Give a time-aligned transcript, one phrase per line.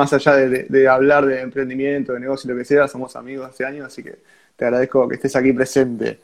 [0.00, 3.66] más allá de, hablar de emprendimiento, de negocio y lo que sea, somos amigos hace
[3.66, 4.18] años, así que
[4.56, 6.20] te agradezco que estés aquí presente.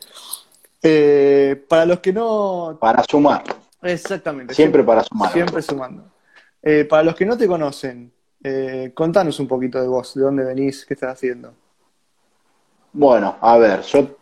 [0.83, 2.79] Eh, para los que no.
[2.81, 3.45] Para sumar.
[3.83, 4.55] Exactamente.
[4.55, 5.31] Siempre, para sumar.
[5.31, 6.05] Siempre sumando.
[6.63, 8.11] Eh, para los que no te conocen,
[8.43, 11.53] eh, contanos un poquito de vos, de dónde venís, qué estás haciendo.
[12.95, 14.17] Bueno, a ver, yo,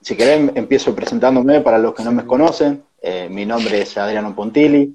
[0.00, 2.84] si querés, empiezo presentándome para los que no me conocen.
[3.30, 4.94] Mi nombre es Adriano Pontilli.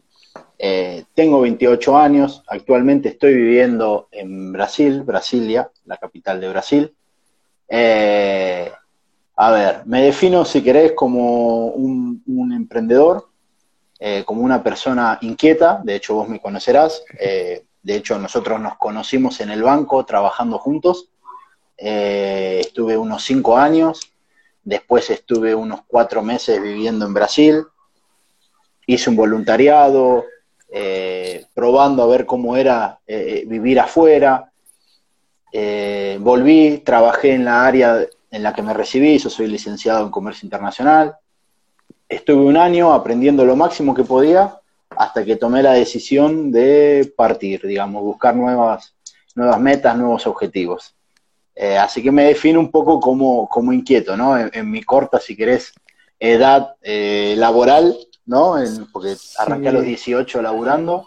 [1.14, 2.44] Tengo 28 años.
[2.48, 6.96] Actualmente estoy viviendo en Brasil, Brasilia, la capital de Brasil.
[9.38, 13.28] a ver, me defino, si querés, como un, emprendedor,
[14.26, 15.82] como una persona inquieta.
[15.84, 17.04] De hecho, vos me conocerás.
[17.86, 21.10] De hecho, nosotros nos conocimos en el banco trabajando juntos.
[21.78, 24.12] Eh, estuve unos cinco años,
[24.64, 27.64] después estuve unos cuatro meses viviendo en Brasil.
[28.88, 30.26] Hice un voluntariado,
[30.70, 34.52] eh, probando a ver cómo era eh, vivir afuera.
[36.20, 40.46] volví, trabajé en la área en la que me recibí, yo soy licenciado en comercio
[40.46, 41.16] internacional.
[42.10, 47.62] Estuve un año aprendiendo lo máximo que podía hasta que tomé la decisión de partir,
[47.66, 48.96] digamos, buscar nuevas,
[49.36, 50.96] nuevas metas, nuevos objetivos.
[51.56, 54.38] Eh, así que me defino un poco como, como inquieto, ¿no?
[54.38, 55.74] En, mi corta, si querés,
[56.20, 58.56] edad eh, laboral, ¿no?
[58.92, 61.06] porque arranqué a los 18 laburando.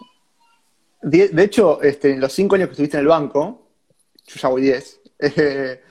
[1.01, 3.67] De, hecho, este, en los cinco años que estuviste en el banco,
[4.25, 5.81] yo ya voy 10, eh,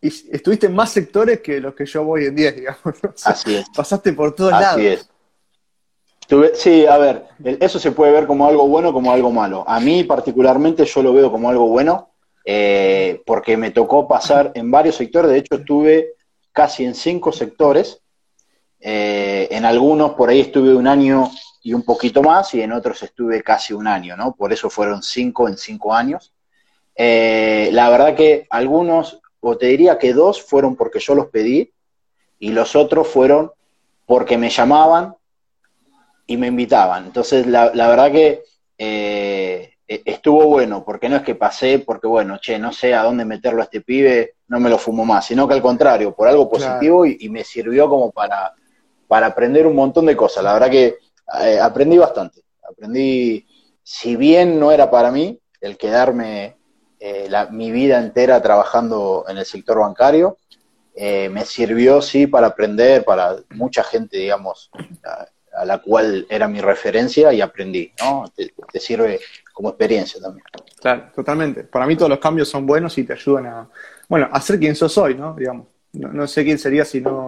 [0.00, 2.94] y estuviste en más sectores que los que yo voy en 10, digamos.
[3.24, 3.66] Así es.
[3.74, 4.80] Pasaste por todos Así lados.
[4.80, 5.08] Es
[6.54, 9.64] sí, a ver, eso se puede ver como algo bueno como algo malo.
[9.66, 12.10] A mí particularmente yo lo veo como algo bueno
[12.44, 16.14] eh, porque me tocó pasar en varios sectores, de hecho estuve
[16.52, 18.02] casi en cinco sectores,
[18.80, 21.30] eh, en algunos por ahí estuve un año
[21.62, 24.34] y un poquito más y en otros estuve casi un año, ¿no?
[24.34, 26.32] Por eso fueron cinco en cinco años.
[26.94, 31.72] Eh, la verdad que algunos, o te diría que dos fueron porque yo los pedí
[32.38, 33.52] y los otros fueron
[34.06, 35.14] porque me llamaban
[36.26, 37.06] y me invitaban.
[37.06, 38.42] Entonces, la, verdad que
[38.78, 43.02] eh, e, estuvo bueno, porque no es que pasé, porque bueno, che, no sé a
[43.02, 46.28] dónde meterlo a este pibe, no me lo fumo más, sino que al contrario, por
[46.28, 48.54] algo positivo y, me sirvió como para,
[49.08, 50.44] para aprender un montón de cosas.
[50.44, 50.98] La verdad que
[51.42, 52.42] eh, aprendí bastante.
[52.68, 53.46] Aprendí,
[53.82, 56.56] si bien no era para mí el quedarme
[57.00, 60.38] eh, mi vida entera trabajando en el sector bancario,
[60.96, 64.68] me sirvió sí para aprender, para mucha gente, digamos,
[65.58, 68.24] a la cual era mi referencia y aprendí, ¿no?
[68.34, 69.20] Te, sirve
[69.52, 70.44] como experiencia también.
[70.80, 71.64] Claro, totalmente.
[71.64, 73.68] Para mí todos los cambios son buenos y te ayudan a,
[74.08, 75.34] bueno, a ser quien sos hoy, ¿no?
[75.34, 77.27] Digamos, no, sé quién sería si no,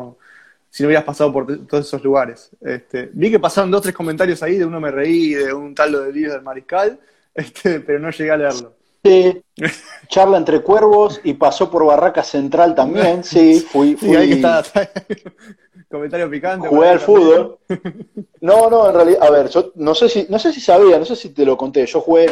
[0.71, 2.51] si no hubieras pasado por todos esos lugares.
[2.61, 5.93] Este, vi que pasaron dos, tres comentarios ahí, de uno me reí, de un tal
[5.93, 6.99] de líder del mariscal,
[7.35, 8.75] este, pero no llegué a leerlo.
[9.03, 9.43] Sí,
[10.09, 14.15] charla entre cuervos y pasó por Barraca Central también, sí, fui, fui...
[14.15, 14.63] ahí está,
[15.91, 16.69] Comentario picante.
[16.69, 17.59] Jugué al fútbol.
[18.41, 21.05] No, no, en realidad, a ver, yo no sé si, no sé si sabía, no
[21.05, 21.85] sé si te lo conté.
[21.85, 22.31] Yo jugué,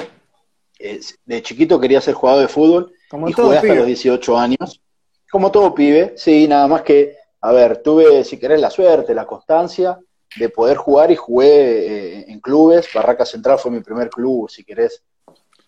[0.78, 2.93] eh, de chiquito quería ser jugador de fútbol
[3.26, 4.81] y jugué hasta los 18 años.
[5.28, 9.26] Como todo pibe, sí, nada más que, a ver, tuve, si querés, la suerte, la
[9.26, 9.99] constancia
[10.37, 12.88] de poder jugar y jugué eh, en clubes.
[12.94, 15.03] Barraca Central fue mi primer club, si querés,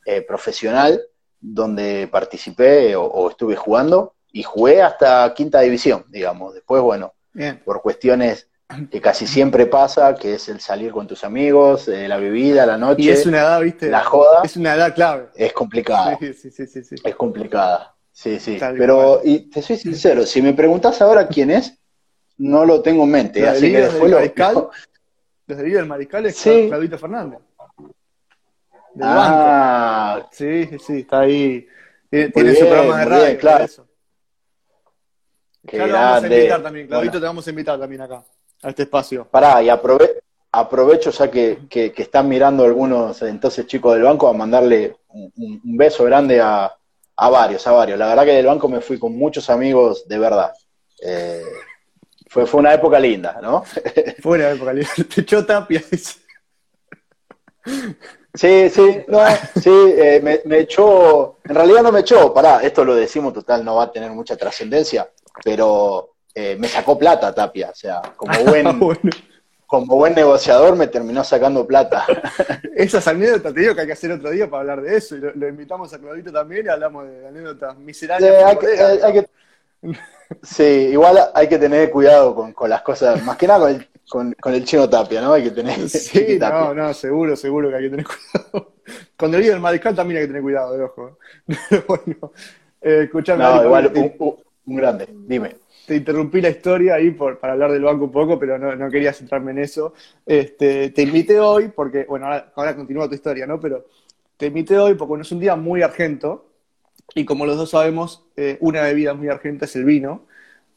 [0.04, 1.00] eh, profesional,
[1.40, 6.54] donde participé o estuve jugando y jugué hasta quinta división, digamos.
[6.54, 7.14] Después, bueno,
[7.64, 8.48] por cuestiones
[8.90, 12.76] que casi siempre pasa, que es el salir con tus amigos, eh, la bebida, la
[12.76, 13.02] noche.
[13.02, 13.88] Y es una edad, viste.
[13.88, 14.42] La joda.
[14.44, 15.28] Es una edad clave.
[15.34, 16.16] Es complicada.
[16.20, 17.96] Sí, sí, sí, sí, Es complicada.
[18.20, 18.58] Sí, sí.
[18.60, 21.80] Pero, y te soy sincero, si me preguntas ahora quién es,
[22.36, 23.48] no lo tengo en mente.
[23.48, 24.18] así que después lo.
[24.18, 24.68] Mariscal,
[25.46, 27.38] desde el del Mariscal es Claudito Fernández.
[29.00, 31.66] ah, Sí, sí, está ahí.
[32.10, 33.38] Tiene, su programa de radio.
[33.38, 33.64] claro.
[33.64, 33.88] Eso.
[35.66, 38.22] Qué te vamos a invitar también, Claudito, te vamos a invitar también acá,
[38.60, 39.26] a este espacio.
[39.30, 45.62] Pará, y aprovecho ya que, están mirando algunos entonces chicos del banco a mandarle un,
[45.64, 46.70] beso grande a,
[47.28, 47.98] varios, a varios.
[47.98, 50.52] La verdad que del banco me fui con muchos amigos de verdad.
[51.02, 51.44] Eh,
[52.28, 53.64] fue, fue una época linda, ¿no?
[54.22, 54.90] Fue una época linda.
[55.12, 55.82] Te echó tapia.
[58.32, 59.18] Sí, sí, no,
[59.60, 63.64] sí, eh, me, me, echó, en realidad no me echó, pará, esto lo decimos total,
[63.64, 65.10] no va a tener mucha trascendencia,
[65.42, 68.32] pero eh, me sacó plata Tapia, o sea, como
[68.64, 68.98] ah, buen,
[69.70, 72.04] como buen negociador me terminó sacando plata.
[72.74, 75.20] Esas anécdotas te digo que hay que hacer otro día para hablar de eso, y
[75.20, 78.34] lo, invitamos a Claudito también y hablamos de anécdotas miserables.
[79.80, 79.90] Sí,
[80.42, 83.78] sí, igual hay que tener cuidado con, las cosas, más que nada
[84.08, 85.34] con, el chino Tapia, ¿no?
[85.34, 88.72] Hay que tener Sí, no, no, seguro, seguro que hay que tener cuidado.
[89.16, 91.18] Con el líder del mariscal también hay que tener cuidado, de ojo.
[91.86, 92.32] bueno,
[92.80, 93.44] eh, escuchame.
[93.44, 93.92] No, igual,
[94.66, 95.59] un, grande, dime.
[95.86, 98.90] Te interrumpí la historia ahí por, para hablar del banco un poco, pero no, no
[98.90, 99.94] quería centrarme en eso.
[100.24, 103.58] Este, te invité hoy porque, bueno, ahora, ahora continúa tu historia, ¿no?
[103.58, 103.86] Pero
[104.36, 106.50] te invité hoy porque es un día muy argento
[107.14, 110.26] y como los dos sabemos, eh, una bebida muy argenta es el vino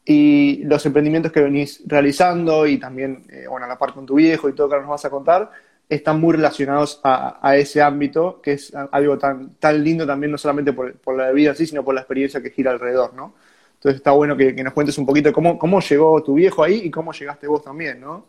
[0.04, 4.16] y los emprendimientos que venís realizando y también, eh, bueno, a la par con tu
[4.16, 5.50] viejo y todo que nos vas a contar,
[5.88, 10.72] están muy relacionados a, ese ámbito, que es algo tan, tan lindo también, no solamente
[10.72, 13.34] por, la bebida en sí, sino por la experiencia que gira alrededor, ¿no?
[13.84, 16.90] Entonces está bueno que, nos cuentes un poquito cómo, cómo llegó tu viejo ahí y
[16.90, 18.24] cómo llegaste vos también, ¿no?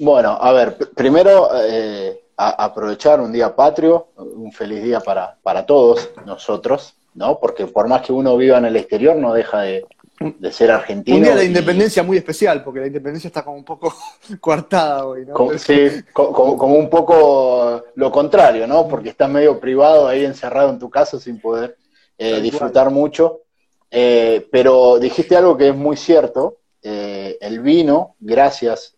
[0.00, 6.12] Bueno, a ver, primero eh, aprovechar un día patrio, un feliz día para, para todos
[6.24, 7.38] nosotros, ¿no?
[7.38, 9.84] Porque por más que uno viva en el exterior, no deja de,
[10.18, 11.18] de ser argentino.
[11.18, 13.94] Un día de independencia muy especial, porque la independencia está como un poco
[14.40, 15.34] coartada hoy, ¿no?
[15.34, 18.88] Como, sí, como, un poco lo contrario, ¿no?
[18.88, 21.76] Porque estás medio privado ahí encerrado en tu casa sin poder
[22.16, 23.42] eh, disfrutar mucho.
[23.90, 26.58] Eh, pero dijiste algo que es muy cierto.
[26.82, 28.96] Eh, el vino, gracias,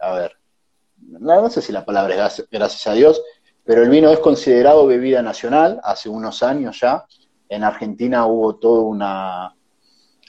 [0.00, 0.32] a ver,
[0.96, 3.22] no, no sé si la palabra es gracias a Dios,
[3.64, 7.06] pero el vino es considerado bebida nacional hace unos años ya.
[7.48, 9.54] En Argentina hubo toda una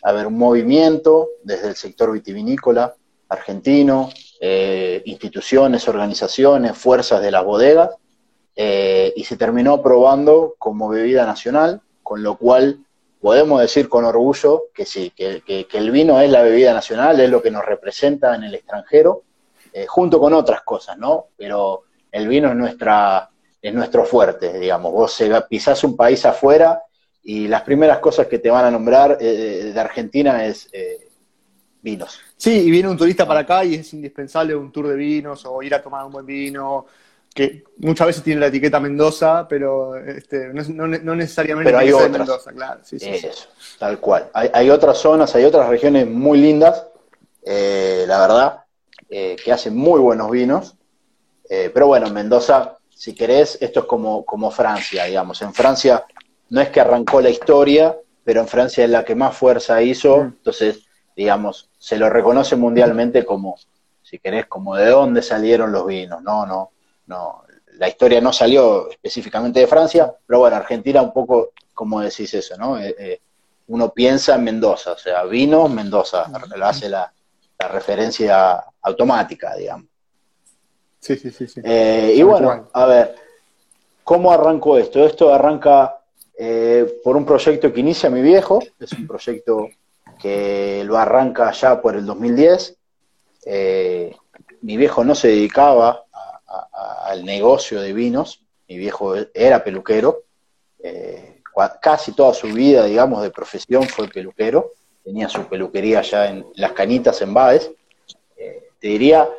[0.04, 2.96] haber un movimiento desde el sector vitivinícola
[3.30, 4.10] argentino,
[4.42, 7.92] eh, instituciones, organizaciones, fuerzas de las bodegas,
[8.56, 12.80] eh, y se terminó aprobando como bebida nacional, con lo cual
[13.21, 17.41] podemos decir con orgullo que sí, que, el vino es la bebida nacional, es lo
[17.41, 19.23] que nos representa en el extranjero,
[19.71, 21.27] eh, junto con otras cosas, ¿no?
[21.38, 23.29] Pero el vino es, nuestra,
[23.62, 24.91] es nuestro fuerte, digamos.
[24.91, 26.81] Vos pisás un país afuera
[27.23, 31.07] y las primeras cosas que te van a nombrar eh, de Argentina es eh,
[31.81, 32.19] vinos.
[32.35, 35.62] Sí, y viene un turista para acá y es indispensable un tour de vinos o
[35.62, 36.88] ir a tomar un buen vino,
[37.33, 42.12] que muchas veces tiene la etiqueta Mendoza, pero este, no, necesariamente pero hay otras.
[42.12, 42.81] Mendoza, claro.
[42.83, 43.28] Sí, sí,
[43.80, 44.30] tal cual.
[44.33, 46.88] Hay, otras zonas, hay otras regiones muy lindas,
[47.44, 48.63] eh, la verdad,
[49.10, 50.75] que hacen muy buenos vinos,
[51.48, 55.42] pero bueno, Mendoza, si querés, esto es como, como Francia, digamos.
[55.42, 56.06] En Francia
[56.50, 60.18] no es que arrancó la historia, pero en Francia es la que más fuerza hizo,
[60.18, 60.22] mm.
[60.22, 60.86] entonces,
[61.16, 63.57] digamos, se lo reconoce mundialmente como,
[64.04, 66.22] si querés, como de dónde salieron los vinos.
[66.22, 66.72] No, no,
[67.12, 67.44] no.
[67.78, 72.58] La historia no salió específicamente de Francia, pero bueno, Argentina un poco, como decís eso,
[72.58, 72.80] ¿no?
[72.80, 73.22] Eh, eh,
[73.68, 76.25] uno piensa en Mendoza, o sea, vino Mendoza,
[76.63, 77.12] hace la,
[77.69, 79.86] referencia automática, digamos.
[81.00, 81.48] Sí, sí, sí.
[81.48, 81.62] sí.
[81.63, 83.16] Eh, y bueno, a ver,
[84.04, 85.06] ¿cómo arrancó esto?
[85.06, 85.98] Esto arranca
[87.04, 89.69] por un proyecto que inicia mi viejo, es un proyecto
[90.22, 92.78] que lo arranca ya por el 2010.
[93.46, 94.16] Eh,
[94.62, 96.06] mi viejo no se dedicaba
[97.06, 100.23] al negocio de vinos, mi viejo era peluquero,
[100.80, 101.42] eh,
[101.81, 104.71] casi toda su vida, digamos, de profesión fue peluquero,
[105.04, 107.71] tenía su peluquería ya en Las Canitas, en Baez.
[108.35, 109.30] te diría,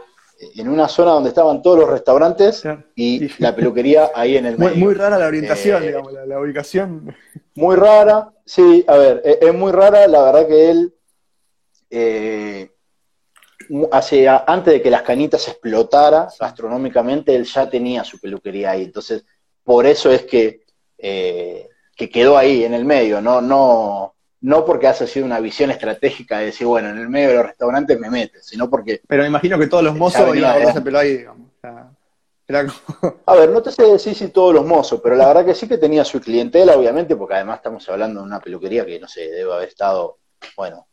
[0.57, 2.63] en una zona donde estaban todos los restaurantes
[2.95, 4.77] y la peluquería ahí en el medio.
[4.77, 7.15] Muy, rara la orientación, eh, digamos, la, ubicación.
[7.55, 10.95] Muy rara, sí, a ver, e, es, muy rara, la verdad que él,
[11.91, 12.72] eh,
[14.47, 19.25] antes de que las canitas explotara gastronómicamente, él ya tenía su peluquería ahí, entonces
[19.65, 20.65] por eso es que,
[20.99, 25.71] eh, que quedó ahí en el medio, no, no, no porque haya sido una visión
[25.71, 29.01] estratégica de decir, bueno, en el medio de los restaurantes me metes, sino porque...
[29.07, 31.53] Pero me imagino que todos los mozos iban a ese pelo ahí, digamos.
[33.27, 35.67] A ver, no te sé decir si todos los mozos, pero la verdad que sí
[35.67, 39.31] que tenía su clientela, obviamente, porque además estamos hablando de una peluquería que, no sé,
[39.31, 40.19] debe haber estado,
[40.57, 40.87] bueno,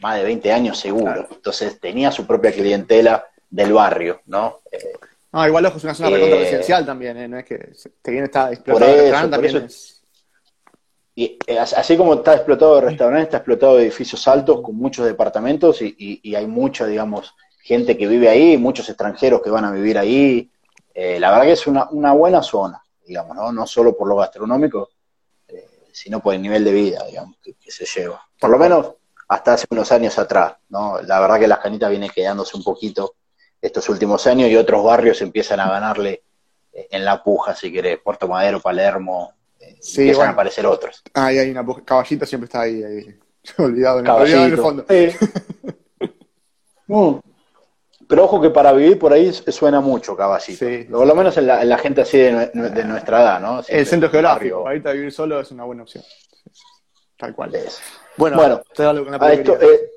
[0.00, 1.28] más de 20 años seguro.
[1.30, 4.60] Entonces tenía su propia clientela del barrio, ¿no?
[4.70, 4.92] Eh,
[5.32, 7.28] no, igual ojo, es una zona eh, residencial también, ¿eh?
[7.28, 9.68] no es que te viene está explotado el también
[11.20, 15.82] y eh, así como está explotado el restaurante, está explotado edificios altos con muchos departamentos
[15.82, 20.50] y, hay mucha, digamos, gente que vive ahí, muchos extranjeros que van a vivir ahí.
[20.94, 23.52] Eh, la verdad que es una, buena zona, digamos, ¿no?
[23.52, 24.88] No solo por lo gastronómico,
[25.48, 28.26] eh, sino por el nivel de vida, digamos, que, se lleva.
[28.38, 28.94] Por lo menos
[29.30, 31.00] hasta hace unos años atrás, ¿no?
[31.02, 33.14] La verdad que las canitas vienen quedándose un poquito
[33.62, 36.24] estos últimos años y otros barrios empiezan a ganarle
[36.72, 39.34] en la puja, si querés, Puerto Madero, Palermo,
[39.78, 41.00] sí, empiezan a aparecer otros.
[41.14, 43.16] Ah, hay una caballito siempre está ahí, ahí.
[43.58, 44.84] olvidado, en el, olvidado en el fondo.
[46.88, 47.14] Mm.
[48.08, 50.66] Pero ojo que para vivir por ahí suena mucho caballito.
[50.66, 50.88] Sí.
[50.90, 52.50] Por lo menos en la, gente así de,
[52.84, 53.62] nuestra edad, ¿no?
[53.68, 56.02] el centro geográfico, ahorita vivir solo es una buena opción.
[57.16, 57.54] Tal cual.
[57.54, 57.80] Es.
[58.20, 59.90] Bueno, bueno te con la esto, eh,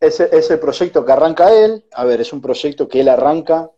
[0.00, 3.70] ese, proyecto que arranca él, a ver, es un proyecto que él arranca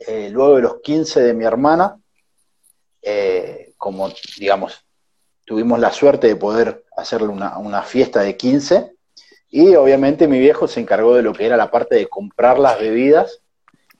[0.00, 2.00] eh, luego de los 15 de mi hermana,
[3.02, 4.82] eh, como, digamos,
[5.44, 8.96] tuvimos la suerte de poder hacerle una, fiesta de 15,
[9.50, 12.80] y obviamente mi viejo se encargó de lo que era la parte de comprar las
[12.80, 13.42] bebidas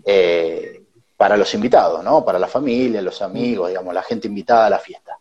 [0.06, 0.85] eh,
[1.18, 2.25] para los invitados, ¿no?
[2.25, 5.18] Para la familia, los amigos, digamos, la gente invitada a la fiesta.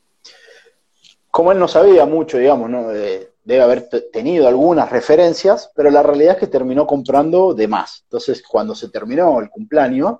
[1.29, 2.89] Como él no sabía mucho, digamos, ¿no?
[3.43, 8.01] Debe haber tenido algunas referencias, pero la realidad es que terminó comprando de más.
[8.03, 10.17] Entonces, cuando se terminó el cumpleaños,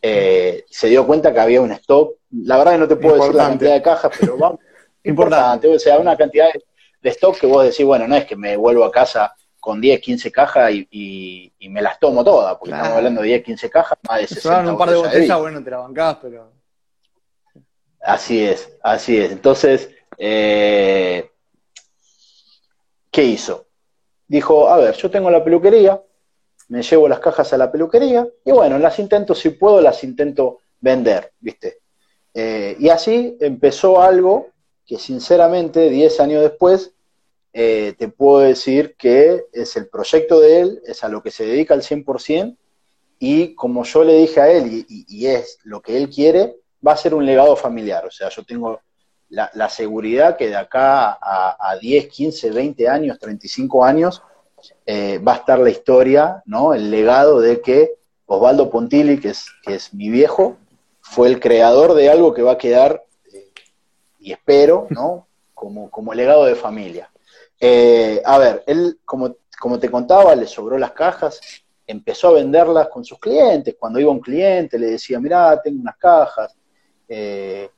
[0.00, 2.16] eh, se dio cuenta que había un stock.
[2.30, 4.60] La verdad que no te puedo decir la cantidad de cajas, pero vamos,
[5.04, 5.68] importante.
[5.68, 6.46] O sea, una cantidad
[7.00, 10.00] de, stock que vos decís, bueno, no es que me vuelvo a casa con 10,
[10.00, 14.20] 15 cajas y, me las tomo todas, porque estamos hablando de 10, 15 cajas, más
[14.20, 14.72] de 60.
[14.72, 16.52] un par de botellas, bueno, te la bancás, pero...
[18.00, 19.30] Así es, así es.
[19.30, 21.31] Entonces, eh,
[23.12, 23.66] ¿qué hizo?
[24.26, 26.02] Dijo, a ver, yo tengo la peluquería,
[26.68, 30.58] me llevo las cajas a la peluquería y bueno, las intento, si puedo, las intento
[30.80, 31.78] vender, ¿viste?
[32.34, 34.48] Eh, y así empezó algo
[34.86, 36.94] que sinceramente, 10 años después,
[37.52, 41.44] eh, te puedo decir que es el proyecto de él, es a lo que se
[41.44, 42.56] dedica al 100%,
[43.18, 46.96] y como yo le dije a él, y, es lo que él quiere, va a
[46.96, 48.04] ser un legado familiar.
[48.04, 48.80] O sea, yo tengo
[49.32, 54.22] la, seguridad que de acá a, 10, 15, 20 años, 35 años,
[54.84, 56.74] eh, va a estar la historia, ¿no?
[56.74, 57.94] El legado de que
[58.26, 60.58] Osvaldo Pontilli, que es, que es mi viejo,
[61.00, 63.50] fue el creador de algo que va a quedar, eh,
[64.18, 65.26] y espero, ¿no?
[65.54, 67.08] Como, como legado de familia.
[67.60, 71.40] Eh, a ver, él, como, como te contaba, le sobró las cajas,
[71.86, 73.76] empezó a venderlas con sus clientes.
[73.78, 76.56] Cuando iba un cliente, le decía, mirá, tengo unas cajas.
[77.08, 77.70] Eh,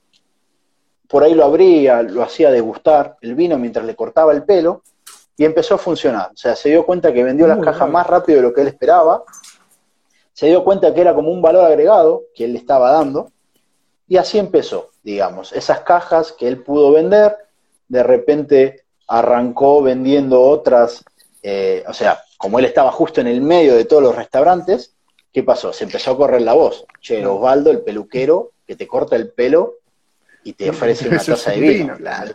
[1.14, 4.82] por ahí lo abría, lo hacía degustar el vino mientras le cortaba el pelo
[5.36, 6.32] y empezó a funcionar.
[6.34, 8.66] O sea, se dio cuenta que vendió las cajas más rápido de lo que él
[8.66, 9.22] esperaba,
[10.32, 13.30] se dio cuenta que era como un valor agregado que él le estaba dando
[14.08, 15.52] y así empezó, digamos.
[15.52, 17.36] Esas cajas que él pudo vender,
[17.86, 21.04] de repente arrancó vendiendo otras,
[21.44, 24.96] eh, o sea, como él estaba justo en el medio de todos los restaurantes,
[25.32, 25.72] ¿qué pasó?
[25.72, 26.84] Se empezó a correr la voz.
[27.00, 29.74] Che, Osvaldo, el peluquero, que te corta el pelo
[30.44, 31.96] y te ofrece una taza de vino.
[31.96, 32.34] Claro.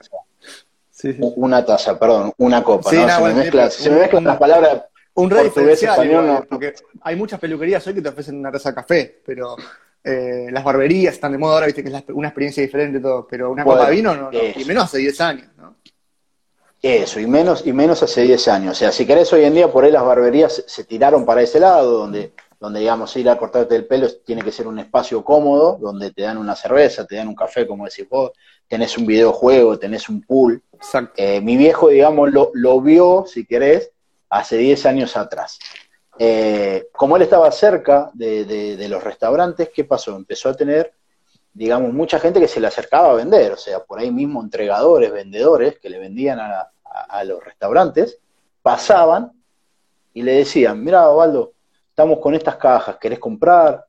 [1.20, 2.92] Una taza, perdón, una copa.
[2.92, 3.10] ¿no?
[3.10, 4.84] se, me mezcla, se me mezclan las palabras.
[5.14, 9.22] Un rey español, porque hay muchas peluquerías hoy que te ofrecen una taza de café,
[9.26, 9.56] pero
[10.04, 13.52] eh, las barberías están de moda ahora, viste que es una experiencia diferente todo, pero
[13.52, 15.76] una copa de vino no, y menos hace 10 años, ¿no?
[16.82, 18.72] Eso, y menos, y menos hace 10 años.
[18.72, 21.60] O sea, si querés hoy en día, por ahí las barberías se, tiraron para ese
[21.60, 25.78] lado, donde, donde, digamos, ir a cortarte el pelo tiene que ser un espacio cómodo,
[25.80, 28.32] donde te dan una cerveza, te dan un café, como decís vos,
[28.68, 30.62] tenés un videojuego, tenés un pool.
[31.16, 33.92] Eh, mi viejo, digamos, lo, lo, vio, si querés,
[34.30, 35.60] hace 10 años atrás.
[36.18, 40.16] Eh, como él estaba cerca de, de los restaurantes, ¿qué pasó?
[40.16, 40.94] Empezó a tener
[41.54, 45.12] digamos, mucha gente que se le acercaba a vender, o sea, por ahí mismo entregadores,
[45.12, 46.72] vendedores que le vendían a,
[47.24, 48.18] los restaurantes,
[48.62, 49.32] pasaban
[50.14, 51.54] y le decían, mira, Osvaldo,
[52.00, 53.86] estamos con estas cajas, ¿querés comprar?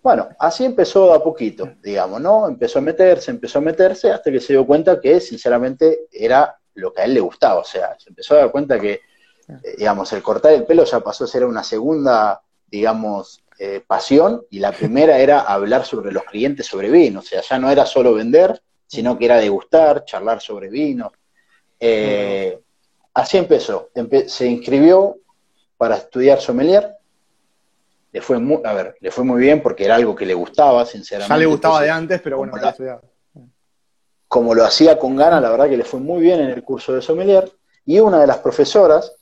[0.00, 2.46] Bueno, así empezó a poquito, digamos, ¿no?
[2.46, 6.92] Empezó a meterse, empezó a meterse, hasta que se dio cuenta que, sinceramente, era lo
[6.92, 10.12] que a él le gustaba, o sea, se empezó a dar cuenta que, eh, digamos,
[10.12, 14.70] el cortar el pelo ya pasó a ser una segunda, digamos, eh, pasión y la
[14.70, 18.62] primera era hablar sobre los clientes sobre vino, o sea, ya no era solo vender,
[18.86, 21.10] sino que era degustar, charlar sobre vino.
[21.80, 22.60] Eh,
[23.12, 23.90] así empezó,
[24.28, 25.16] se inscribió
[25.76, 26.94] para estudiar sommelier,
[28.14, 30.86] le fue muy, a ver, le fue muy bien porque era algo que le gustaba,
[30.86, 31.34] sinceramente.
[31.34, 32.54] Ya le gustaba de antes, pero bueno,
[34.28, 36.92] Como lo hacía con ganas, la verdad que le fue muy bien en el curso
[36.94, 37.50] de sommelier,
[37.84, 39.16] y una de las profesoras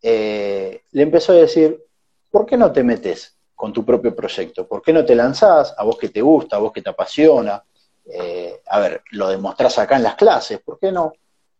[0.00, 1.84] eh, le empezó a decir,
[2.30, 4.68] ¿por qué no te metes con tu propio proyecto?
[4.68, 7.60] ¿Por qué no te lanzás a vos que te gusta, a vos que te apasiona?
[8.08, 11.12] Eh, a ver, lo demostrás acá en las clases, ¿por qué no,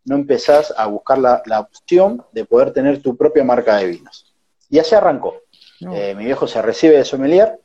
[0.04, 4.32] no empezás a buscar la, opción de poder tener tu propia marca de vinos?
[4.70, 5.42] Y así arrancó.
[5.80, 7.60] Eh, mi viejo se recibe de sommelier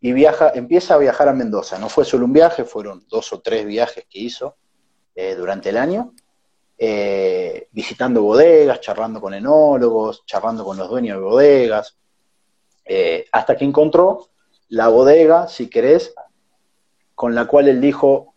[0.00, 1.78] y viaja, empieza a viajar a Mendoza.
[1.78, 4.56] No fue solo un viaje, fueron dos o tres viajes que hizo
[5.14, 6.14] eh, durante el año,
[7.72, 11.96] visitando bodegas, charlando con enólogos, charlando con los dueños de bodegas,
[12.88, 14.28] eh, hasta que encontró
[14.68, 16.14] la bodega, si querés,
[17.14, 18.34] con la cual él dijo,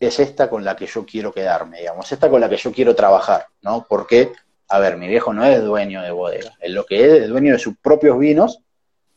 [0.00, 2.94] es esta con la que yo quiero quedarme, digamos, esta con la que yo quiero
[2.94, 3.84] trabajar, ¿no?
[3.86, 4.32] Porque,
[4.72, 7.52] a ver, mi viejo no es dueño de bodega, él lo que es es dueño
[7.52, 8.60] de sus propios vinos,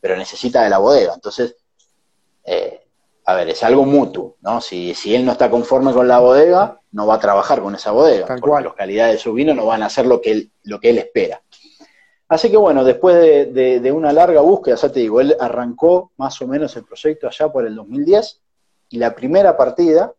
[0.00, 1.56] pero necesita de la bodega, entonces,
[2.44, 2.82] eh,
[3.24, 4.60] a ver, es algo mutuo, ¿no?
[4.60, 7.90] Si, si él no está conforme con la bodega, no va a trabajar con esa
[7.90, 10.78] bodega, porque las calidades de su vino no van a ser lo que él, lo
[10.78, 11.40] que él espera.
[12.28, 16.46] Así que bueno, después de, una larga búsqueda, ya te digo, él arrancó más o
[16.46, 18.40] menos el proyecto allá por el 2010
[18.90, 20.12] y la primera partida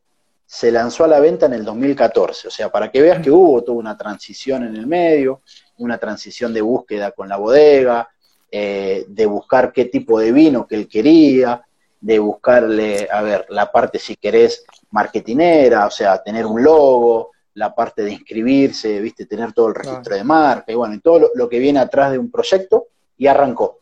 [0.48, 2.48] se lanzó a la venta en el 2014.
[2.48, 5.42] O sea, para que veas que hubo toda una transición en el medio,
[5.78, 8.10] una transición de búsqueda con la bodega,
[8.50, 11.62] eh, de buscar qué tipo de vino que él quería,
[12.00, 17.76] de buscarle, a ver, la parte, si querés, marketinera, o sea, tener un logo, la
[17.76, 21.50] parte de inscribirse, viste, tener todo el registro de marca, y bueno, y todo lo,
[21.50, 22.88] que viene atrás de un proyecto,
[23.18, 23.80] y arrancó.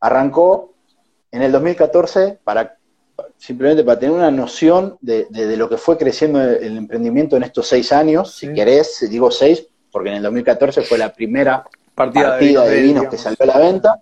[0.00, 0.72] Arrancó
[1.30, 2.78] en el 2014 para
[3.42, 7.90] simplemente para tener una noción de, lo que fue creciendo el, emprendimiento en estos seis
[7.90, 13.08] años, si querés, digo seis, porque en el 2014 fue la primera partida, de, vinos
[13.08, 14.00] que salió a la venta.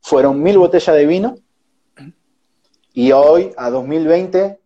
[0.00, 1.34] Fueron mil botellas de vino.
[2.92, 4.56] Y hoy, a 2020,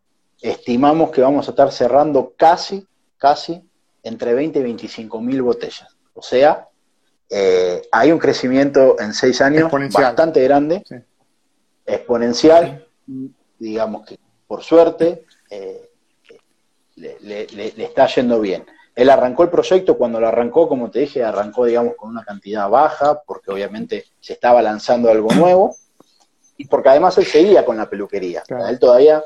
[0.42, 2.86] estimamos que vamos a estar cerrando casi,
[3.16, 3.66] casi
[4.02, 5.96] entre 20 y 25 mil botellas.
[6.12, 6.68] O sea,
[7.30, 10.84] eh, hay un crecimiento en seis años bastante grande,
[11.86, 12.86] exponencial,
[13.58, 15.90] digamos que por suerte eh,
[16.96, 18.64] le, está yendo bien.
[18.94, 22.68] Él arrancó el proyecto, cuando lo arrancó, como te dije, arrancó, digamos, con una cantidad
[22.70, 25.76] baja, porque obviamente se estaba lanzando algo nuevo,
[26.56, 28.42] y porque además él seguía con la peluquería.
[28.68, 29.22] Él todavía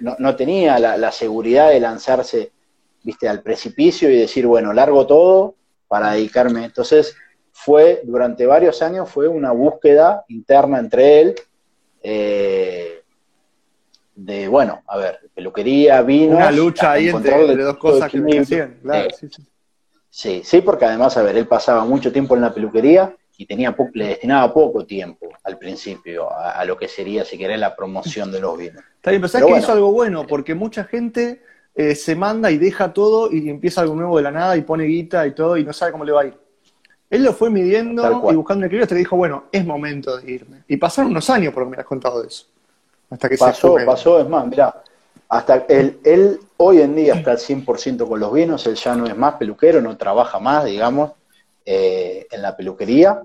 [0.00, 2.50] no, tenía la, seguridad de lanzarse,
[3.04, 5.54] viste, al precipicio y decir, bueno, largo todo
[5.86, 6.64] para dedicarme.
[6.64, 7.14] Entonces,
[7.52, 11.34] fue, durante varios años, fue una búsqueda interna entre él,
[12.02, 12.97] eh,
[14.18, 16.36] de, bueno, a ver, peluquería, vino.
[16.36, 19.08] Una lucha ahí entre, dos cosas que me hacían, claro.
[20.10, 20.60] sí, sí.
[20.60, 24.52] porque además, a ver, él pasaba mucho tiempo en la peluquería y tenía le destinaba
[24.52, 28.82] poco tiempo al principio a, lo que sería, si querés, la promoción de los vinos.
[28.96, 31.40] Está bien, pero sabes que hizo algo bueno, porque mucha gente
[31.76, 34.82] eh, se manda y deja todo y empieza algo nuevo de la nada y pone
[34.82, 36.36] guita y todo y no sabe cómo le va a ir.
[37.08, 38.02] Él lo fue midiendo
[38.32, 40.64] y buscando equilibrio hasta que dijo, bueno, es momento de irme.
[40.66, 42.46] Y pasaron unos años por lo que me has contado de eso
[43.16, 44.82] que pasó, pasó, es más, mira
[45.28, 49.06] hasta él, él hoy en día está al 100% con los vinos, él ya no
[49.06, 51.12] es más peluquero, no trabaja más, digamos,
[51.66, 53.22] eh, en la peluquería.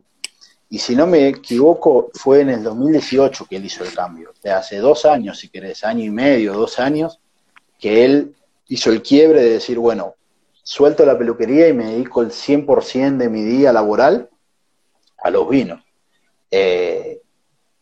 [0.69, 4.33] Y si no me equivoco, fue en el 2018 que él hizo el cambio.
[4.41, 7.19] De hace dos años, si querés, año y medio, dos años,
[7.79, 8.35] que él
[8.67, 10.15] hizo el quiebre de decir, bueno,
[10.61, 14.29] suelto la peluquería y me dedico el 100% de mi día laboral
[15.19, 15.81] a los vinos.
[16.51, 17.21] Eh,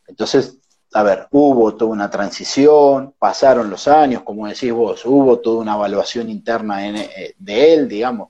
[0.05, 0.57] entonces,
[0.93, 5.75] a ver, hubo toda una transición, pasaron los años, como decís vos, hubo toda una
[5.75, 8.29] evaluación interna eh, de él, digamos,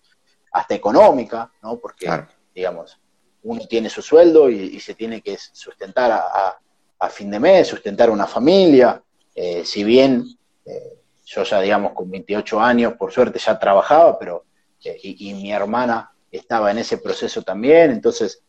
[0.52, 1.78] hasta económica, ¿no?
[1.80, 2.08] Porque,
[2.54, 3.00] digamos,
[3.43, 8.28] uno tiene su sueldo y, se tiene que sustentar a, fin de mes, sustentar una
[8.28, 9.02] familia,
[9.34, 10.24] eh, si bien
[10.63, 14.45] eh, yo ya, digamos, con 28 años, por suerte ya trabajaba, pero,
[14.84, 18.43] y mi hermana estaba en ese proceso también, entonces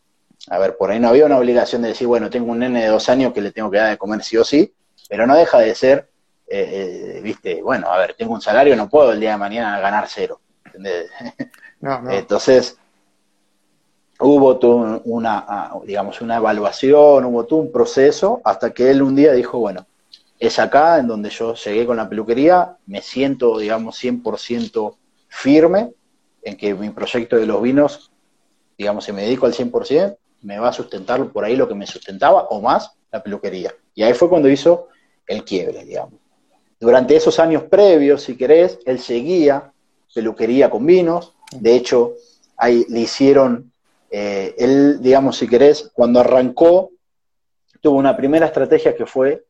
[0.49, 2.87] a ver, por ahí no había una obligación de decir, bueno, tengo un nene de
[2.87, 4.73] dos años que le tengo que dar de comer sí o sí,
[5.07, 6.09] pero no deja de ser,
[6.47, 9.79] eh, eh, viste, bueno, a ver, tengo un salario, no puedo el día de mañana
[9.79, 10.41] ganar cero.
[10.65, 11.09] ¿entendés?
[12.09, 12.77] Entonces,
[14.19, 19.15] hubo toda una, ah, digamos, una evaluación, hubo todo un proceso, hasta que él un
[19.15, 19.85] día dijo, bueno,
[20.39, 24.95] es acá en donde yo llegué con la peluquería, me siento, digamos, 100%
[25.29, 25.93] firme
[26.41, 28.11] en que mi proyecto de los vinos,
[28.77, 31.87] digamos, se me dedico al 100%, me va a sustentar por ahí lo que me
[31.87, 33.73] sustentaba o más la peluquería.
[33.95, 34.89] Y ahí fue cuando hizo
[35.27, 36.19] el quiebre, digamos.
[36.79, 39.71] Durante esos años previos, si querés, él seguía
[40.13, 41.33] peluquería con vinos.
[41.51, 42.15] De hecho,
[42.57, 43.71] ahí le hicieron,
[44.11, 46.91] eh, él, digamos, si querés, cuando arrancó,
[47.81, 49.45] tuvo una primera estrategia que fue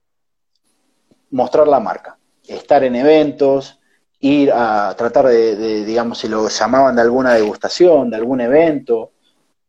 [1.32, 3.80] mostrar la marca, estar en eventos,
[4.20, 9.12] ir a tratar de digamos, si lo llamaban de alguna degustación, de algún evento,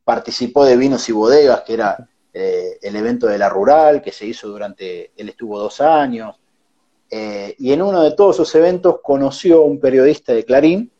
[0.04, 4.26] participó de Vinos y Bodegas, que era eh, el evento de la rural, que se
[4.26, 6.36] hizo durante, él estuvo dos años,
[7.10, 10.90] eh, y en uno de todos esos eventos conoció a un periodista de Clarín,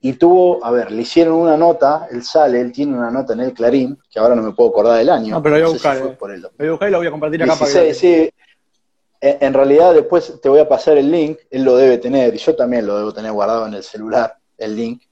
[0.00, 3.40] y tuvo, a ver, le hicieron una nota, él sale, él tiene una nota en
[3.40, 5.30] el Clarín, que ahora no me puedo acordar del año.
[5.30, 5.98] No, pero voy a buscar.
[5.98, 7.94] voy a buscar y la voy a compartir acá para que...
[7.94, 8.30] Sí,
[9.26, 12.54] en realidad después te voy a pasar el link, él lo debe tener, y yo
[12.54, 15.02] también lo debo tener guardado en el celular, el link.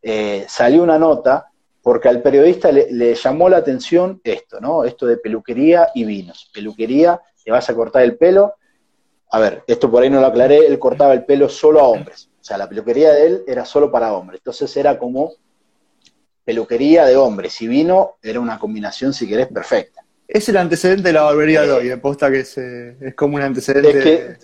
[0.00, 1.50] Eh, salió una nota
[1.86, 4.82] porque al periodista le, llamó la atención esto, ¿no?
[4.82, 6.50] Esto de peluquería y vinos.
[6.52, 8.56] Peluquería, te vas a cortar el pelo.
[9.30, 12.28] A ver, esto por ahí no lo aclaré, él cortaba el pelo solo a hombres.
[12.40, 14.40] O sea, la peluquería de él era solo para hombres.
[14.40, 15.34] Entonces era como
[16.44, 20.04] peluquería de hombres y vino era una combinación, si querés, perfecta.
[20.26, 23.42] Es el antecedente de la barbería de hoy, me posta que es, es, como un
[23.42, 24.38] antecedente.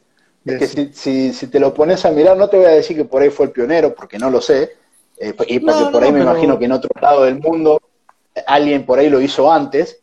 [0.45, 3.05] Es que, si, si, te lo pones a mirar, no te voy a decir que
[3.05, 4.82] por ahí fue el pionero, porque no lo sé,
[5.23, 7.81] eh, y porque por ahí me imagino que en otro lado del mundo
[8.47, 10.03] alguien por ahí lo hizo antes,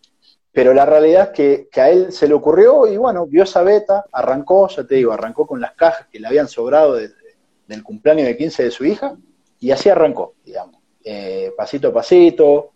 [0.52, 4.06] pero la realidad es que, a él se le ocurrió y bueno, vio esa beta,
[4.14, 8.38] arrancó, ya te digo, arrancó con las cajas que le habían sobrado del cumpleaños de
[8.38, 9.18] 15 de su hija
[9.60, 12.72] y así arrancó, digamos, eh, pasito a pasito,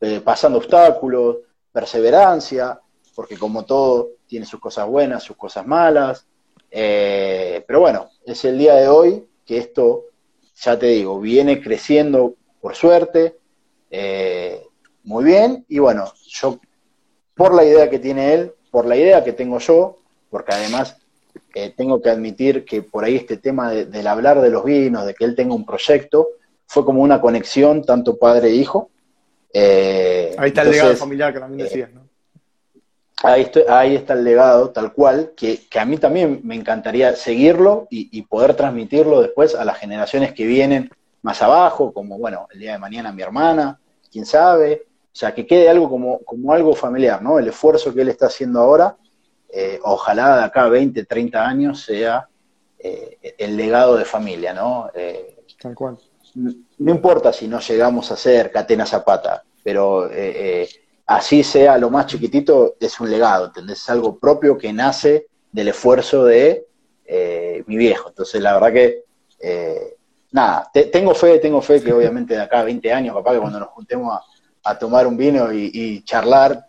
[0.00, 1.38] eh, pasando obstáculos,
[1.70, 2.80] perseverancia,
[3.14, 6.26] porque como todo tiene sus cosas buenas, sus cosas malas,
[6.70, 10.06] eh, pero bueno, es el día de hoy que esto,
[10.54, 13.36] ya te digo, viene creciendo por suerte,
[15.04, 16.58] muy bien, y bueno, yo
[17.34, 19.98] por la idea que tiene él, por la idea que tengo yo,
[20.30, 20.96] porque además
[21.54, 25.14] eh, tengo que admitir que por ahí este tema del hablar de los vinos, de
[25.14, 26.28] que él tenga un proyecto,
[26.66, 28.90] fue como una conexión tanto padre e hijo.
[29.52, 32.03] Eh, ahí está el legado familiar que también decías, ¿no?
[33.24, 38.16] Ahí, ahí, está el legado, tal cual, que, a mí también me encantaría seguirlo y,
[38.16, 40.90] y, poder transmitirlo después a las generaciones que vienen
[41.22, 43.80] más abajo, como, bueno, el día de mañana mi hermana,
[44.12, 47.38] quién sabe, o sea, que quede algo como, como algo familiar, ¿no?
[47.38, 48.96] El esfuerzo que él está haciendo ahora,
[49.48, 52.28] eh, ojalá de acá a 20, 30 años sea
[52.76, 54.90] eh, el legado de familia, ¿no?
[54.92, 55.96] Eh, Tal cual.
[56.34, 60.10] No importa si no llegamos a ser Catena Zapata, pero
[61.06, 63.82] así sea lo más chiquitito, es un legado, ¿entendés?
[63.82, 66.66] Es algo propio que nace del esfuerzo de
[67.66, 68.08] mi viejo.
[68.08, 69.04] Entonces, la verdad que,
[70.32, 73.60] nada, tengo fe, tengo fe que obviamente de acá a 20 años, papá, que cuando
[73.60, 74.20] nos juntemos a
[74.64, 76.66] a tomar un vino y, charlar.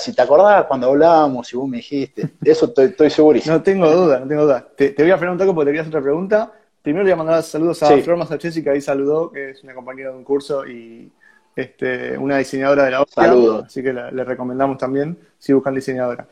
[0.00, 3.56] Si te acordás cuando hablábamos y vos me dijiste, eso estoy, estoy segurísimo.
[3.56, 4.66] No tengo duda, no tengo duda.
[4.74, 6.52] Te, voy a preguntar porque te quería hacer otra pregunta.
[6.82, 9.74] Primero le voy a mandar saludos a Flor Masachesi, que ahí saludó, que es una
[9.74, 11.12] compañera de un curso y
[11.58, 13.12] este, una diseñadora de la obra.
[13.12, 13.64] Saludos.
[13.66, 16.26] Así que le recomendamos también si buscan diseñadora.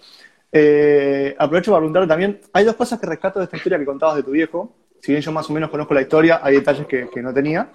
[0.52, 4.16] Eh, aprovecho para preguntarle también, hay dos cosas que rescato de esta historia que contabas
[4.16, 4.72] de tu viejo.
[5.00, 7.70] Si bien yo más o menos conozco la historia, hay detalles que, que no tenía.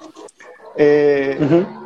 [0.77, 1.37] Eh,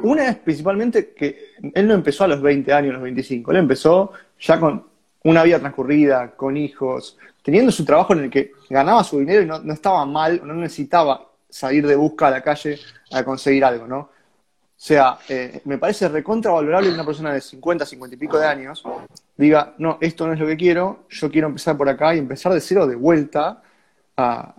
[0.04, 3.58] una es principalmente que él no empezó a los 20 años, a los 25, él
[3.58, 4.86] empezó ya con
[5.24, 9.46] una vida transcurrida, con hijos, teniendo su trabajo en el que ganaba su dinero y
[9.48, 12.78] no, estaba mal, no necesitaba salir de busca a la calle
[13.12, 14.10] a conseguir algo, ¿no?
[14.78, 18.38] O sea, eh, me parece recontra valorable que una persona de 50, 50 y pico
[18.38, 18.84] de años
[19.38, 22.54] diga, no, esto no es lo que quiero, yo quiero empezar por acá y empezar
[22.54, 23.62] de cero de vuelta
[24.18, 24.54] a,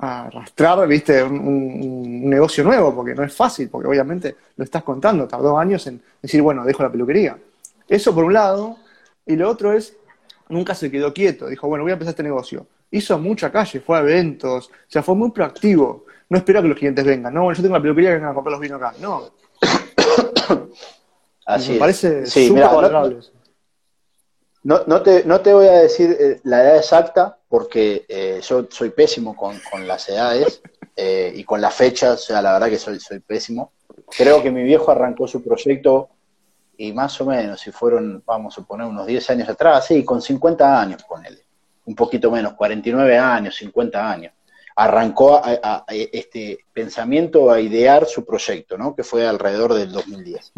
[0.00, 5.58] arrastrar, viste, un, negocio nuevo, porque no es fácil, porque obviamente lo estás contando, tardó
[5.58, 7.36] años en decir, bueno, dejo la peluquería.
[7.88, 8.78] Eso por un lado,
[9.26, 9.96] y lo otro es,
[10.48, 12.66] nunca se quedó quieto, dijo, bueno, voy a empezar este negocio.
[12.90, 16.06] Hizo mucha calle, fue a eventos, o sea, fue muy proactivo.
[16.30, 18.34] No esperó que los clientes vengan, no, bueno, yo tengo la peluquería que vengan a
[18.34, 19.30] comprar los vinos acá, no.
[21.46, 22.26] Así Me parece.
[24.64, 28.66] No, no, te, no te voy a decir eh, la edad exacta, porque eh, yo
[28.70, 30.60] soy pésimo con, las edades
[30.96, 33.72] eh, y con las fechas, o sea, la verdad que soy, soy pésimo.
[34.16, 36.10] Creo que mi viejo arrancó su proyecto
[36.76, 40.22] y más o menos, si fueron, vamos a poner unos 10 años atrás, sí, con
[40.22, 41.44] 50 años, ponele,
[41.86, 44.32] un poquito menos, 49 años, 50 años,
[44.80, 48.94] arrancó a, este pensamiento a idear su proyecto, ¿no?
[48.94, 50.52] Que fue alrededor del 2010.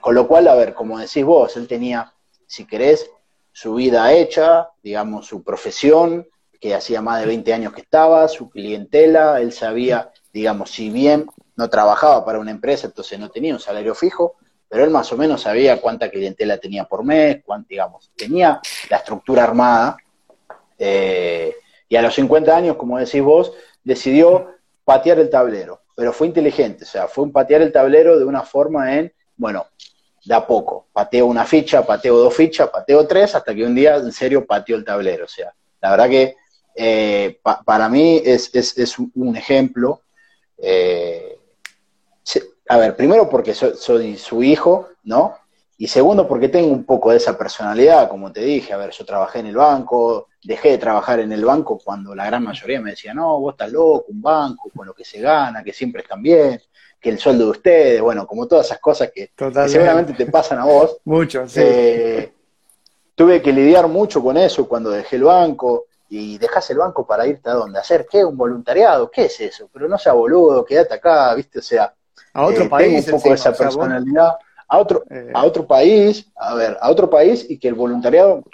[0.00, 2.12] con lo cual, a ver, como decís vos, él tenía
[2.48, 3.08] si querés,
[3.52, 6.26] su vida hecha, digamos, su profesión,
[6.60, 11.26] que hacía más de 20 años que estaba, su clientela, él sabía, digamos, si bien
[11.54, 14.36] no trabajaba para una empresa, entonces no tenía un salario fijo,
[14.68, 18.96] pero él más o menos sabía cuánta clientela tenía por mes, cuánto, digamos, tenía la
[18.96, 19.96] estructura armada.
[20.78, 21.54] Eh,
[21.88, 26.84] y a los 50 años, como decís vos, decidió patear el tablero, pero fue inteligente,
[26.84, 29.66] o sea, fue un patear el tablero de una forma en, bueno,
[30.24, 30.86] de a poco.
[30.92, 34.76] Pateo una ficha, pateo dos fichas, pateo tres, hasta que un día en serio pateo
[34.76, 35.24] el tablero.
[35.24, 36.36] O sea, la verdad que
[36.74, 40.02] eh, para mí es, un ejemplo.
[40.58, 41.38] Eh,
[42.68, 45.36] a ver, primero porque soy, su hijo, ¿no?
[45.80, 49.04] Y segundo porque tengo un poco de esa personalidad, como te dije, a ver, yo
[49.04, 52.90] trabajé en el banco, dejé de trabajar en el banco cuando la gran mayoría me
[52.90, 56.20] decía, no, vos estás loco, un banco, con lo que se gana, que siempre están
[56.20, 56.60] bien
[57.00, 59.30] que el sueldo de ustedes, bueno, como todas esas cosas que,
[59.68, 60.98] seguramente te pasan a vos.
[61.04, 61.60] Mucho, sí.
[61.62, 62.32] Eh,
[63.14, 67.26] tuve que lidiar mucho con eso cuando dejé el banco y dejas el banco para
[67.26, 69.68] irte a dónde, hacer qué, un voluntariado, ¿qué es eso?
[69.72, 71.58] Pero no sea boludo, quédate acá, ¿viste?
[71.58, 71.92] O sea,
[72.32, 74.32] a otro eh, país, tengo un poco esa personalidad.
[74.68, 75.30] A otro, eh.
[75.34, 78.44] a otro país, a ver, a otro país y que el voluntariado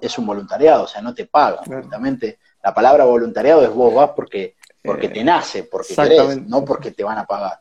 [0.00, 1.58] es un voluntariado, o sea, no te paga.
[1.64, 6.90] Justamente la palabra voluntariado es vos vas porque, porque te nace, porque querés, no porque
[6.90, 7.60] te van a pagar.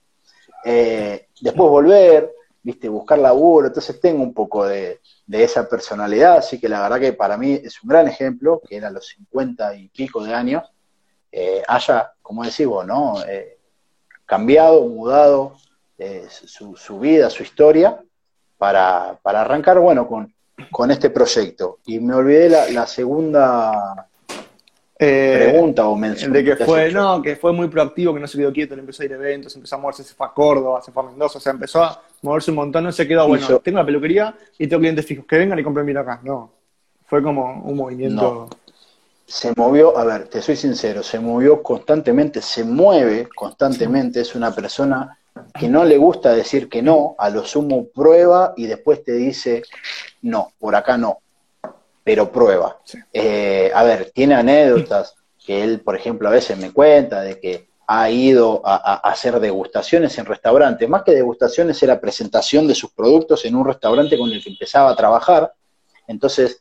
[0.64, 6.68] Eh, después volver, viste, buscar laburo, entonces tengo un poco de, esa personalidad, así que
[6.68, 9.90] la verdad que para mí es un gran ejemplo, que era a los 50 y
[9.90, 10.64] pico de años,
[11.32, 13.24] eh, haya, como decís vos, ¿no?
[13.28, 13.60] Eh,
[14.26, 15.56] cambiado, mudado
[16.30, 18.00] su, vida, su historia,
[18.58, 20.34] para, para arrancar, bueno, con,
[20.72, 21.80] con este proyecto.
[21.86, 24.08] Y me olvidé la, la segunda
[24.98, 26.32] Eh, pregunta o mención.
[26.32, 26.98] De que fue, hecho.
[26.98, 29.16] no, que fue muy proactivo, que no se quedó quieto, le empezó a ir a
[29.16, 31.84] eventos, empezó a moverse, se fue a Córdoba, se fue a Mendoza, o sea, empezó
[31.84, 35.06] a moverse un montón, no se quedó, bueno, Hizo- tengo la peluquería y tengo clientes
[35.06, 36.22] fijos, que vengan y compren vino acá.
[36.24, 36.52] No,
[37.06, 38.48] fue como un movimiento.
[39.28, 44.54] se movió, a ver, te soy sincero, se movió constantemente, se mueve constantemente, es una
[44.54, 45.18] persona
[45.60, 49.64] que no le gusta decir que no, a lo sumo prueba y después te dice,
[50.22, 51.20] no, por acá no,
[52.04, 52.80] pero prueba.
[52.84, 52.98] Sí.
[53.14, 57.68] Eh, a ver, tiene anécdotas que él, por ejemplo, a veces me cuenta de que
[57.88, 62.74] ha ido a, a- a hacer degustaciones en restaurantes, más que degustaciones era presentación de
[62.74, 65.54] sus productos en un restaurante con el que empezaba a trabajar,
[66.08, 66.60] entonces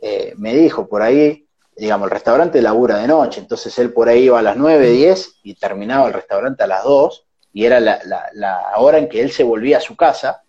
[0.00, 4.24] eh, me dijo por ahí, digamos, el restaurante labura de noche, entonces él por ahí
[4.24, 7.25] iba a las 9, 10 y terminaba el restaurante a las 2
[7.56, 10.42] y era la, la- la hora en que él se volvía a su casa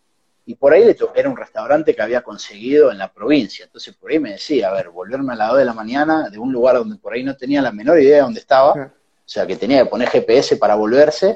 [0.45, 3.95] y por ahí le to- era un restaurante que había conseguido en la provincia, entonces
[3.95, 6.51] por ahí me decía, a ver, volverme a las 2 de la mañana de un
[6.51, 9.55] lugar donde por ahí no tenía la menor idea de dónde estaba, o sea, que
[9.55, 11.33] tenía que poner GPS para volverse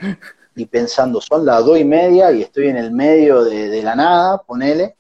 [0.58, 3.96] y pensando, son las 2 y media y estoy en el medio de, de la
[3.96, 4.96] nada, ponele,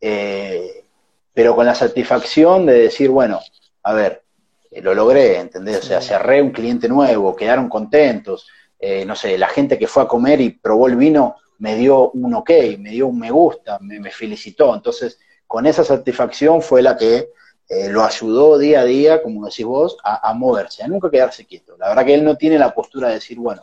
[0.00, 0.84] eh,
[1.32, 3.40] pero con la satisfacción de decir, bueno,
[3.82, 4.22] a ver,
[4.70, 5.78] eh, lo logré, ¿entendés?
[5.78, 8.46] O sea, cerré un cliente nuevo, quedaron contentos,
[8.84, 12.10] eh, no sé, la gente que fue a comer y probó el vino me dio
[12.10, 16.96] un ok, me dio un me gusta, me, felicitó, entonces con esa satisfacción fue la
[16.96, 17.28] que
[17.68, 21.76] eh, lo ayudó día a día, como decís vos, a, moverse, a nunca quedarse quieto.
[21.78, 23.62] La verdad que él no tiene la postura de decir, bueno,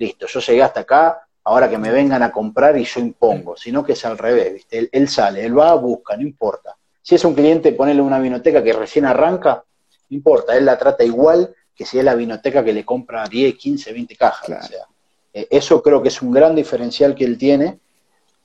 [0.00, 3.84] listo, yo llegué hasta acá, ahora que me vengan a comprar y yo impongo, sino
[3.84, 4.88] que es al revés, ¿viste?
[4.90, 6.76] Él, sale, él va, busca, no importa.
[7.00, 9.62] Si es un cliente, ponele una vinoteca que recién arranca,
[10.08, 13.54] no importa, él la trata igual que si es la vinoteca que le compra 10,
[13.56, 14.44] 15, 20 cajas.
[14.44, 14.64] Claro.
[14.66, 14.84] O sea,
[15.32, 17.80] eh, eso creo que es un gran diferencial que él tiene.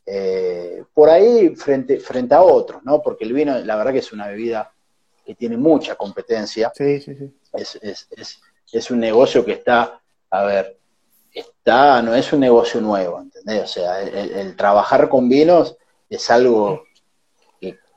[0.05, 3.01] eh, por ahí frente, frente a otros, ¿no?
[3.01, 4.71] Porque el vino, la verdad que es una bebida
[5.25, 7.35] que tiene mucha competencia Sí, sí, sí.
[7.53, 8.39] es, es, es,
[8.71, 10.77] es un negocio que está, a ver,
[11.33, 13.63] está, no es un negocio nuevo, ¿entendés?
[13.63, 15.75] O sea, el, trabajar con vinos
[16.09, 16.84] es algo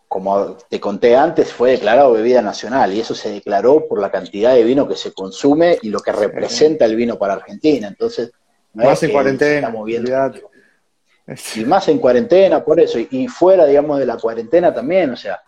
[0.08, 4.54] como te conté antes, fue declarado bebida nacional y eso se declaró por la cantidad
[4.54, 7.88] de vino que se consume y lo que representa el vino para Argentina.
[7.88, 8.32] Entonces,
[8.72, 10.10] no Más es en que cuarentena, moviendo.
[11.56, 15.42] Y más en cuarentena, por eso, y, fuera, digamos, de la cuarentena también, o sea,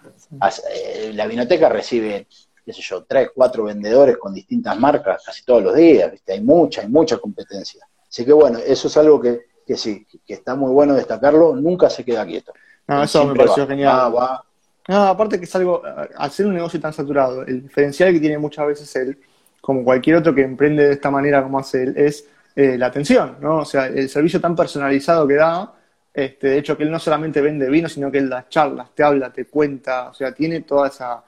[0.75, 2.27] eh, la vinoteca recibe,
[2.63, 6.35] qué sé yo, tres, cuatro vendedores con distintas marcas casi todos los días, ¿viste?
[6.35, 7.89] Hay mucha, hay mucha competencia.
[8.07, 11.89] Así que bueno, eso es algo que, que sí, que está muy bueno destacarlo, nunca
[11.89, 12.53] se queda quieto.
[12.87, 13.97] No, eso me pareció va, genial.
[13.97, 14.45] va, va.
[14.89, 18.39] No, aparte que es algo, al ser un negocio tan saturado, el diferencial que tiene
[18.39, 19.19] muchas veces él,
[19.61, 23.37] como cualquier otro que emprende de esta manera como hace él, es eh, la atención,
[23.41, 23.59] ¿no?
[23.59, 25.73] O sea, el servicio tan personalizado que da,
[26.13, 29.03] este, de hecho que él no solamente vende vino, sino que él da charlas, te
[29.03, 31.23] habla, te cuenta, o sea, tiene toda esa,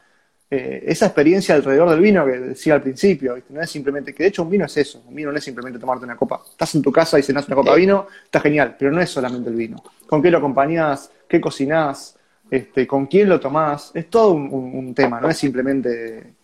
[0.51, 3.55] eh, esa experiencia alrededor del vino que decía al principio, ¿viste?
[3.55, 5.79] No es simplemente, que de hecho un vino es eso, un vino no es simplemente
[5.79, 6.43] tomarte una copa.
[6.51, 9.11] Estás en tu casa y cenás una copa de vino, está genial, pero no es
[9.11, 9.83] solamente el vino.
[10.07, 11.11] ¿Con qué lo acompañás?
[11.29, 12.17] ¿Qué cocinás?
[12.53, 13.91] Este, ¿Con quién lo tomás?
[13.95, 16.35] Es todo un, un- un tema, no es simplemente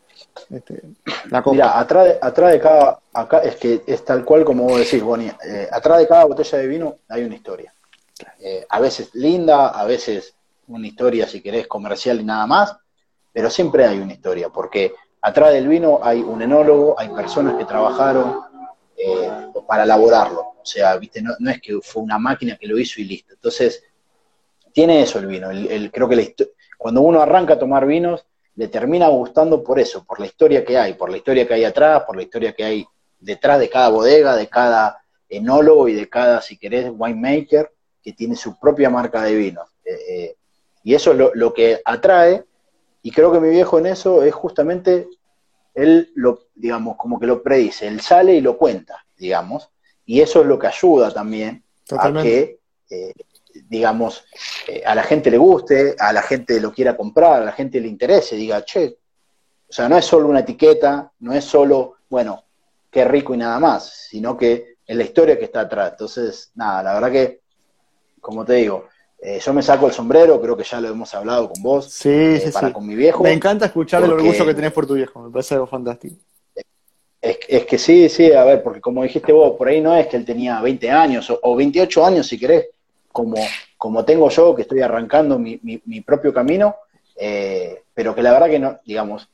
[0.48, 0.82] este,
[1.30, 1.52] la copa.
[1.54, 5.02] Mira, atrás de, atrás de cada, acá es que es tal cual como vos decís,
[5.02, 7.74] Bonnie, eh, atrás de cada botella de vino hay una historia.
[8.40, 10.34] Eh, a veces linda, a veces
[10.68, 12.74] una historia, si querés, comercial y nada más,
[13.30, 17.66] pero siempre hay una historia, porque atrás del vino hay un enólogo, hay personas que
[17.66, 18.40] trabajaron
[18.96, 19.30] eh,
[19.66, 20.40] para elaborarlo.
[20.62, 23.34] O sea, viste, no, no es que fue una máquina que lo hizo y listo.
[23.34, 23.84] Entonces,
[24.78, 25.50] tiene eso el vino.
[25.50, 26.22] El, el- creo que la
[26.76, 30.78] cuando uno arranca a tomar vinos, le termina gustando por eso, por la historia que
[30.78, 32.86] hay, por la historia que hay atrás, por la historia que hay
[33.18, 38.36] detrás de cada bodega, de cada enólogo y de cada, si querés, winemaker, que tiene
[38.36, 39.62] su propia marca de vino.
[39.84, 40.36] Eh, eh,
[40.84, 42.44] y eso es lo, lo que atrae,
[43.02, 45.08] y creo que mi viejo en eso es justamente,
[45.74, 49.70] él lo, digamos, como que lo predice, él sale y lo cuenta, digamos,
[50.06, 52.20] y eso es lo que ayuda también Totalmente.
[52.20, 52.58] a que,
[52.90, 53.12] eh,
[53.68, 54.24] digamos,
[54.66, 57.81] eh, a la gente le guste, a la gente lo quiera comprar, a la gente
[57.81, 58.96] le interese, diga, che,
[59.68, 62.44] o sea, no es solo una etiqueta, no es solo, bueno,
[62.90, 65.90] qué rico y nada más, sino que es la historia que está atrás.
[65.92, 67.40] Entonces, nada, la verdad que,
[68.20, 68.87] como te digo,
[69.20, 72.09] eh, yo me saco el sombrero, creo que ya lo hemos hablado con vos, Sí,
[72.09, 72.72] eh, sí, para sí.
[72.72, 73.22] con mi viejo.
[73.24, 76.16] Me encanta escuchar el porque- orgullo que tenés por tu viejo, me parece algo fantástico.
[77.20, 80.07] Es, es que sí, sí, a ver, porque como dijiste vos, por ahí no es
[80.07, 82.66] que él tenía 20 años o, o 28 años, si querés,
[83.12, 83.36] como,
[83.76, 86.76] como tengo yo, que estoy arrancando mi, mi- mi propio camino,
[87.16, 89.28] eh, pero que la verdad que no, digamos,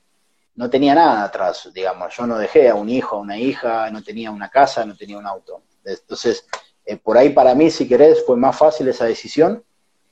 [0.56, 4.02] no tenía nada atrás, digamos, yo no dejé a un hijo, a una hija, no
[4.02, 5.62] tenía una casa, no tenía un auto.
[5.84, 6.46] Entonces,
[6.87, 9.62] eh, por ahí para mí, si querés, fue más fácil esa decisión,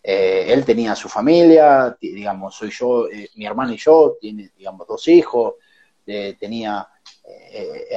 [0.05, 5.55] él tenía su familia, digamos, soy yo, mi hermano y yo, tiene, digamos, dos hijos,
[6.05, 6.89] tenía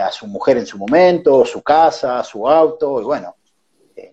[0.04, 3.35] a su mujer en su momento, su casa, su auto, y bueno,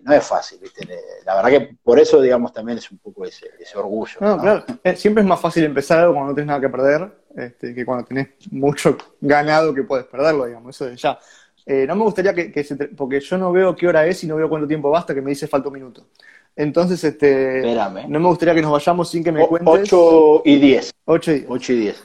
[0.01, 0.87] no es fácil, ¿viste?
[1.25, 4.17] La verdad que por eso, digamos, también es un poco ese, orgullo.
[4.19, 4.65] No, claro.
[4.83, 7.85] Eh, siempre es más fácil empezar algo cuando no tienes nada que perder este, que
[7.85, 10.75] cuando tenés mucho ganado que puedes perderlo, digamos.
[10.75, 11.17] Eso de ya.
[11.65, 14.35] Eh, no me gustaría que, se porque yo no veo qué hora es y no
[14.35, 16.07] veo cuánto tiempo basta, que me dice falta un minuto.
[16.55, 17.75] Entonces, este,
[18.07, 19.91] no me gustaría que nos vayamos sin que me cuentes.
[19.91, 20.93] 8 y 10.
[21.05, 21.45] 8 y 10.
[21.49, 22.03] 8 y 10.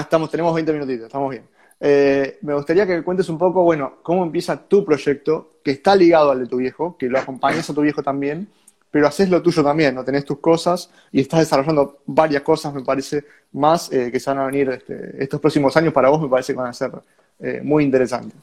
[0.00, 1.48] estamos, tenemos 20 minutitos, estamos bien.
[1.84, 5.96] Eh, me gustaría que me cuentes un poco, bueno, cómo empieza tu proyecto, que está
[5.96, 8.48] ligado al de tu viejo, que lo acompañas a tu viejo también,
[8.88, 10.04] pero haces lo tuyo también, ¿no?
[10.04, 14.38] Tenés tus cosas y estás desarrollando varias cosas, me parece, más eh, que se van
[14.38, 16.92] a venir este, estos próximos años para vos, me parece que van a ser
[17.40, 18.38] eh, muy interesantes.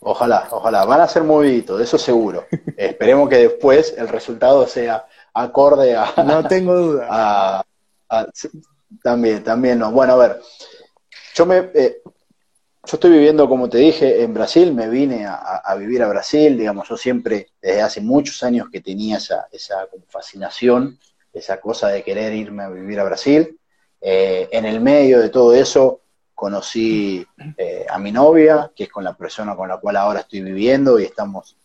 [0.00, 0.84] Ojalá, ojalá.
[0.84, 2.44] Van a ser moviditos, eso seguro.
[2.76, 6.12] Esperemos que después el resultado sea acorde a...
[6.22, 7.64] No tengo duda.
[9.02, 9.90] también, también no.
[9.90, 10.40] Bueno, a ver,
[11.38, 16.02] yo me, eh, yo estoy viviendo, como te dije, en Brasil, me vine a, vivir
[16.02, 20.98] a Brasil, digamos, yo siempre, desde hace muchos años que tenía esa, esa fascinación,
[21.32, 23.56] esa cosa de querer irme a vivir a Brasil.
[24.00, 26.00] Eh, en el medio de todo eso
[26.34, 27.24] conocí
[27.56, 30.98] eh, a mi novia, que es con la persona con la cual ahora estoy viviendo
[30.98, 31.56] y estamos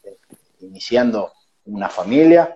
[0.59, 1.31] iniciando
[1.65, 2.55] una familia.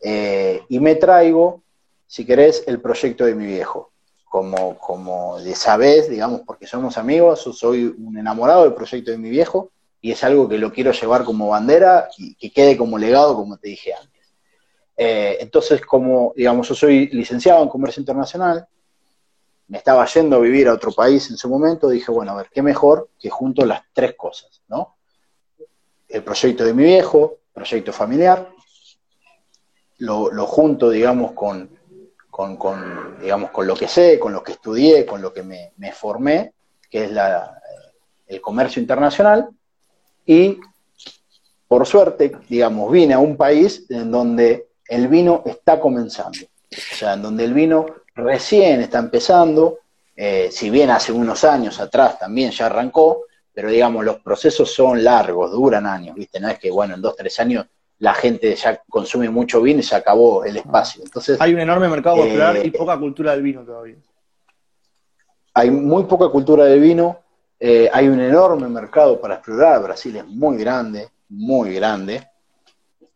[0.00, 1.62] y me traigo,
[2.06, 3.91] si querés, el proyecto de mi viejo
[4.32, 9.28] como, como de sabes, digamos, porque somos amigos, soy un enamorado del proyecto de mi
[9.28, 13.36] viejo y es algo que lo quiero llevar como bandera y que quede como legado,
[13.36, 14.32] como te dije antes.
[14.96, 18.66] Eh, entonces, como, digamos, yo soy licenciado en comercio internacional,
[19.68, 22.48] me estaba yendo a vivir a otro país en su momento, dije, bueno, a ver,
[22.50, 24.96] qué mejor que junto las tres cosas, ¿no?
[26.08, 28.48] El proyecto de mi viejo, proyecto familiar,
[29.98, 31.68] lo, lo junto, digamos, con,
[32.32, 36.54] con, digamos, con lo que sé, con lo que estudié, con lo que me, formé,
[36.90, 37.60] que es la,
[38.26, 39.50] el comercio internacional,
[40.24, 40.58] y
[41.68, 46.38] por suerte, digamos, vine a un país en donde el vino está comenzando,
[46.70, 49.80] o sea, en donde el vino recién está empezando,
[50.16, 55.04] eh, si bien hace unos años atrás también ya arrancó, pero digamos, los procesos son
[55.04, 56.40] largos, duran años, ¿viste?
[56.40, 57.66] No es que, bueno, en dos, tres años
[58.02, 61.04] la gente ya consume mucho vino y se acabó el espacio.
[61.04, 63.94] Entonces, hay un enorme mercado popular y eh, poca cultura del vino todavía.
[65.54, 67.20] Hay muy poca cultura del vino,
[67.60, 72.26] eh, hay un enorme mercado para explorar, Brasil es muy grande, muy grande.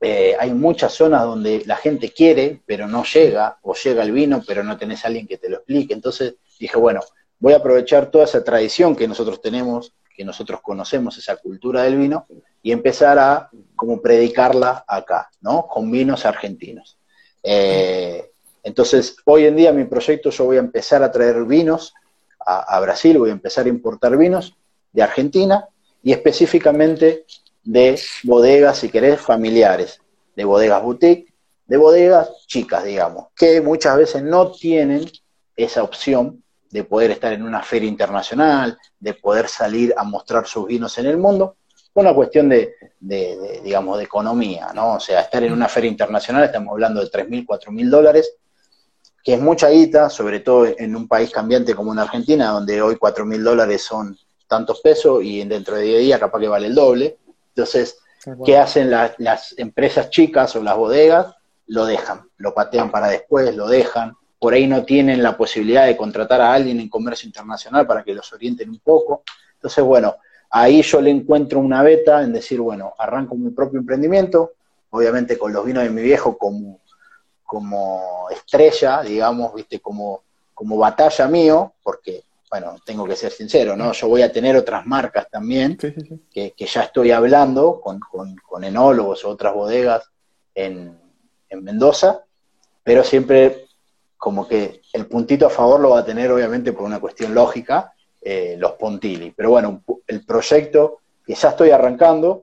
[0.00, 4.40] Eh, hay muchas zonas donde la gente quiere, pero no llega, o llega el vino,
[4.46, 5.94] pero no tenés a alguien que te lo explique.
[5.94, 7.00] Entonces dije, bueno,
[7.40, 11.96] voy a aprovechar toda esa tradición que nosotros tenemos, que nosotros conocemos, esa cultura del
[11.96, 12.28] vino,
[12.62, 15.66] y empezar a como predicarla acá, ¿no?
[15.66, 16.98] Con vinos argentinos.
[17.42, 21.94] Eh, entonces, hoy en día mi proyecto yo voy a empezar a traer vinos
[22.48, 24.54] a, Brasil, voy a empezar a importar vinos
[24.92, 25.68] de Argentina
[26.02, 27.24] y específicamente
[27.64, 30.00] de bodegas, si querés, familiares,
[30.36, 31.32] de bodegas boutique,
[31.66, 35.10] de bodegas chicas, digamos, que muchas veces no tienen
[35.56, 40.66] esa opción de poder estar en una feria internacional, de poder salir a mostrar sus
[40.66, 41.56] vinos en el mundo,
[42.02, 42.74] una cuestión de,
[43.62, 44.94] digamos, de economía, ¿no?
[44.94, 48.34] O sea, estar en una feria internacional, estamos hablando de 3.000, 4.000 dólares,
[49.22, 52.96] que es mucha guita, sobre todo en un país cambiante como en Argentina, donde hoy
[52.96, 57.18] 4.000 dólares son tantos pesos y dentro de 10 días capaz que vale el doble.
[57.48, 57.98] Entonces,
[58.44, 61.34] ¿qué hacen las empresas chicas o las bodegas?
[61.66, 64.14] Lo dejan, lo patean para después, lo dejan.
[64.38, 68.14] Por ahí no tienen la posibilidad de contratar a alguien en comercio internacional para que
[68.14, 69.22] los orienten un poco.
[69.54, 70.16] Entonces, bueno,
[70.50, 74.52] Ahí yo le encuentro una beta en decir, bueno, arranco mi propio emprendimiento,
[74.90, 76.80] obviamente con los vinos de mi viejo como,
[77.44, 80.22] como estrella, digamos, viste, como,
[80.54, 83.92] como batalla mío, porque, bueno, tengo que ser sincero, ¿no?
[83.92, 89.30] Yo voy a tener otras marcas también, Que, ya estoy hablando con, con, enólogos o
[89.30, 90.10] otras bodegas
[90.54, 90.98] en,
[91.48, 92.22] en Mendoza,
[92.82, 93.66] pero siempre
[94.16, 97.92] como que el puntito a favor lo va a tener obviamente por una cuestión lógica,
[98.28, 99.30] eh, los Pontilli.
[99.30, 102.42] Pero bueno, el proyecto que ya estoy arrancando,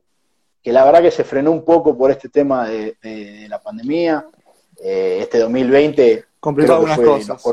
[0.61, 4.25] que la verdad que se frenó un poco por este tema de, la pandemia,
[4.81, 7.43] eh, este 2020 complicó algunas cosas.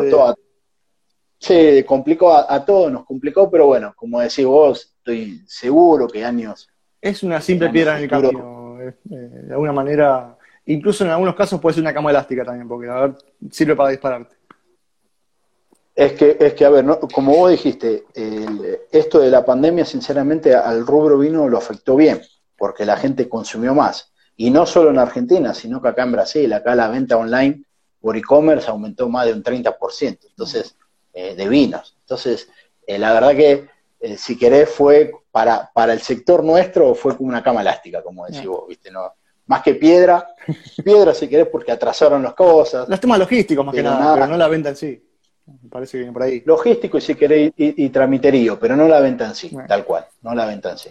[1.39, 1.83] sí.
[1.85, 6.69] complicó a, todos, nos complicó, pero bueno, como decís vos, estoy seguro que años...
[7.01, 11.61] Es una simple piedra en el camino, eh, de alguna manera, incluso en algunos casos
[11.61, 13.15] puede ser una cama elástica también, porque a ver,
[13.51, 14.40] sirve para dispararte.
[16.01, 18.07] Es que, es que, a ver, como vos dijiste,
[18.91, 22.23] esto de la pandemia, sinceramente, al rubro vino lo afectó bien,
[22.57, 24.11] porque la gente consumió más.
[24.35, 27.65] Y no solo en Argentina, sino que acá en Brasil, acá la venta online
[28.01, 30.75] por e-commerce aumentó más de un 30%, entonces,
[31.13, 31.95] eh, de vinos.
[32.01, 32.49] Entonces,
[32.87, 33.69] eh, la verdad que,
[34.01, 38.25] eh, si querés, fue para, para el sector nuestro, fue como una cama elástica, como
[38.25, 38.91] decís vos, ¿viste?
[38.91, 39.13] No,
[39.45, 40.35] más que piedra,
[40.83, 42.89] piedra si querés porque atrasaron las cosas.
[42.89, 45.10] Los temas logísticos más que nada, pero no la venta en sí.
[45.63, 46.43] Me parece que viene por ahí.
[46.45, 50.35] Logístico y si querés y, tramiterío, pero no la venta en sí, tal cual, no
[50.35, 50.91] la venta en sí.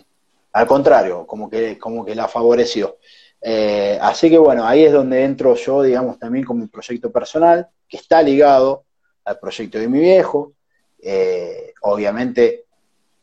[0.53, 2.97] Al contrario, como que, como que la favoreció.
[3.41, 7.67] Eh, así que bueno, ahí es donde entro yo, digamos, también con mi proyecto personal,
[7.87, 8.83] que está ligado
[9.25, 10.53] al proyecto de mi viejo.
[11.01, 12.65] Eh, obviamente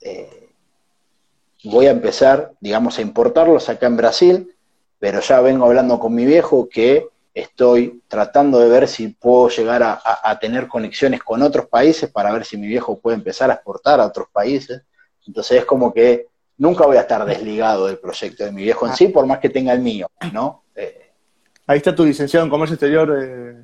[0.00, 0.48] eh,
[1.64, 4.54] voy a empezar, digamos, a importarlos acá en Brasil,
[4.98, 9.82] pero ya vengo hablando con mi viejo que estoy tratando de ver si puedo llegar
[9.82, 14.00] a, tener conexiones con otros países para ver si mi viejo puede empezar a exportar
[14.00, 14.80] a otros países.
[15.26, 18.94] Entonces es como que nunca voy a estar desligado del proyecto de mi viejo en
[18.94, 20.64] sí, por más que tenga el mío, ¿no?
[20.74, 21.10] Eh,
[21.66, 23.62] ahí está tu licenciado en comercio exterior eh,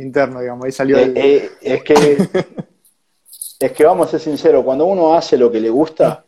[0.00, 0.96] interno, digamos, ahí salió.
[0.96, 1.94] Eh, es que
[3.58, 6.26] es que vamos a ser sinceros, cuando uno hace lo que le gusta,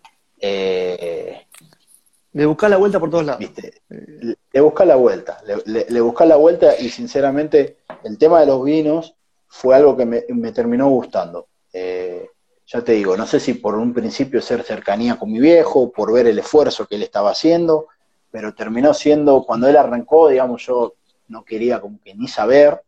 [2.32, 3.44] le busca la vuelta por todos lados.
[3.88, 9.14] Le, busca la vuelta, le, le, la vuelta y sinceramente el tema de los vinos
[9.48, 11.48] fue algo que me, terminó gustando.
[11.72, 12.28] Eh,
[12.66, 16.12] ya te digo, no sé si por un principio ser cercanía con mi viejo, por
[16.12, 17.88] ver el esfuerzo que él estaba haciendo,
[18.30, 20.94] pero terminó siendo, cuando él arrancó, digamos, yo
[21.28, 22.82] no quería como que ni saber,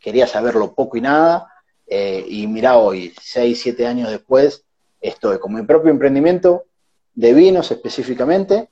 [0.00, 1.52] quería saber lo poco y nada,
[1.86, 4.64] eh, y mira hoy, seis, siete años después,
[5.00, 6.64] estoy con mi propio emprendimiento
[7.14, 8.70] de vinos específicamente,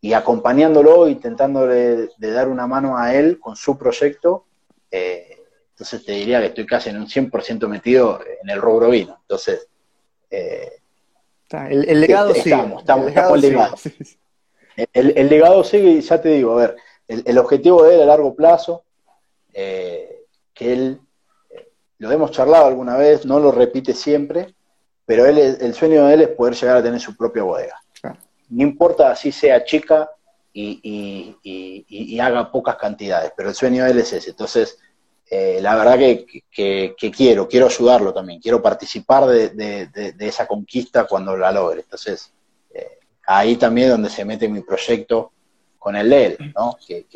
[0.00, 4.46] y acompañándolo, intentándole de dar una mano a él con su proyecto,
[4.90, 5.36] eh,
[5.72, 9.18] entonces te diría que estoy casi en un 100% metido en el rubro vino.
[9.20, 9.68] Entonces,
[10.30, 10.72] eh,
[11.50, 12.50] el, legado sigue.
[12.50, 13.74] Estamos, estamos, el legado
[14.92, 16.76] El, legado sigue y ya te digo, a ver,
[17.08, 18.84] el, objetivo de él a largo plazo,
[19.52, 20.24] eh,
[20.54, 21.00] que él,
[21.98, 24.54] lo hemos charlado alguna vez, no lo repite siempre,
[25.04, 27.80] pero él, el sueño de él es poder llegar a tener su propia bodega
[28.50, 30.10] no importa si sea chica
[30.52, 34.30] y, haga pocas cantidades, pero el sueño de él es ese.
[34.30, 34.78] Entonces,
[35.30, 41.52] eh, la verdad que, quiero, quiero ayudarlo también, quiero participar de, esa conquista cuando la
[41.52, 41.80] logre.
[41.80, 42.32] Entonces,
[42.74, 45.32] eh, ahí también es donde se mete mi proyecto
[45.78, 46.76] con el de él, ¿no?
[46.86, 47.06] Que,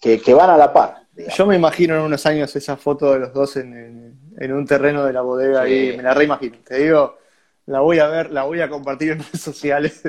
[0.00, 1.06] que, van a la par.
[1.34, 5.12] Yo me imagino en unos años esa foto de los dos en, un terreno de
[5.12, 6.58] la bodega y me la reimagino.
[6.64, 7.16] Te digo,
[7.66, 10.02] la voy a ver, la voy a compartir en redes sociales.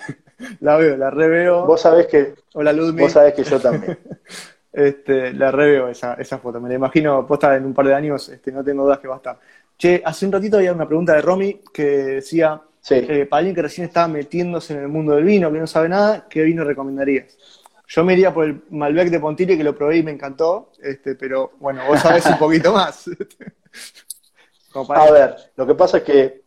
[0.60, 1.64] la veo, la reveo.
[1.64, 2.34] Vos sabés que.
[2.54, 3.02] Hola Ludmi.
[3.02, 3.98] Vos sabés que yo también.
[4.72, 6.60] este, la reveo esa, esa foto.
[6.60, 9.14] Me la imagino posta en un par de años, este, no tengo dudas que va
[9.14, 9.38] a estar.
[9.78, 13.62] Che, hace un ratito había una pregunta de Romy que decía, eh, para alguien que
[13.62, 17.36] recién estaba metiéndose en el mundo del vino, que no sabe nada, ¿qué vino recomendarías?
[17.88, 21.14] Yo me iría por el Malbec de Pontilli, que lo probé y me encantó, este,
[21.14, 23.08] pero bueno, vos sabés un poquito más.
[24.74, 26.45] a ver, lo que pasa es que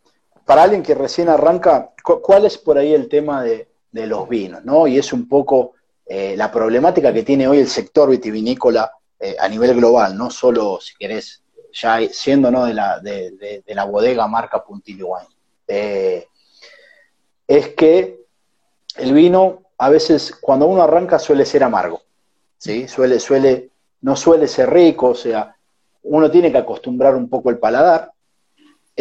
[0.50, 4.64] para alguien que recién arranca, ¿cuál es por ahí el tema de, los vinos?
[4.64, 4.88] ¿no?
[4.88, 5.74] Y es un poco
[6.04, 8.90] eh, la problemática que tiene hoy el sector vitivinícola
[9.20, 12.64] eh, a nivel global, no solo, si querés, ya siendo ¿no?
[12.64, 15.28] de, la, de, la bodega marca Puntilli Wine.
[15.68, 16.26] Eh,
[17.46, 18.18] es que
[18.96, 22.02] el vino, a veces, cuando uno arranca, suele ser amargo.
[22.58, 22.88] ¿sí?
[22.88, 23.70] Suele, suele,
[24.00, 25.54] no suele ser rico, o sea,
[26.02, 28.10] uno tiene que acostumbrar un poco el paladar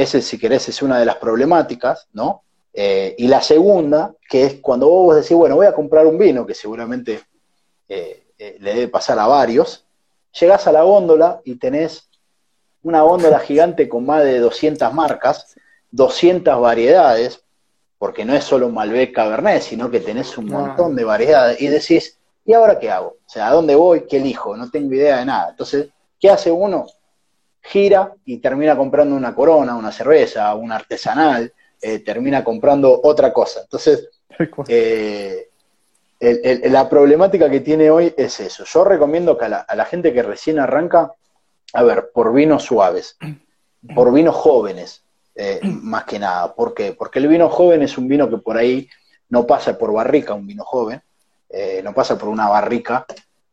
[0.01, 2.43] ese, si querés, es una de las problemáticas, ¿no?
[2.73, 6.45] Eh, y la segunda, que es cuando vos decís, bueno, voy a comprar un vino,
[6.45, 7.21] que seguramente
[7.87, 9.85] eh, eh, le debe pasar a varios,
[10.39, 12.09] llegás a la góndola y tenés
[12.83, 15.55] una góndola gigante con más de 200 marcas,
[15.91, 17.43] 200 variedades,
[17.97, 22.17] porque no es solo Malbec Cabernet, sino que tenés un montón de variedades, y decís,
[22.45, 23.17] ¿y ahora qué hago?
[23.25, 24.05] O sea, ¿a dónde voy?
[24.07, 24.55] ¿Qué elijo?
[24.55, 25.49] No tengo idea de nada.
[25.49, 26.85] Entonces, ¿qué hace uno?
[27.69, 33.61] Gira y termina comprando una corona, una cerveza, un artesanal, eh, termina comprando otra cosa.
[33.61, 34.09] Entonces,
[34.67, 35.47] eh,
[36.19, 38.63] la problemática que tiene hoy es eso.
[38.65, 41.13] Yo recomiendo que a la, gente que recién arranca,
[41.73, 43.17] a ver, por vinos suaves,
[43.93, 45.03] por vinos jóvenes,
[45.35, 46.55] eh, más que nada.
[46.55, 46.93] ¿Por qué?
[46.93, 48.89] Porque el vino joven es un vino que por ahí
[49.29, 51.01] no pasa por barrica, un vino joven,
[51.83, 53.05] no pasa por una barrica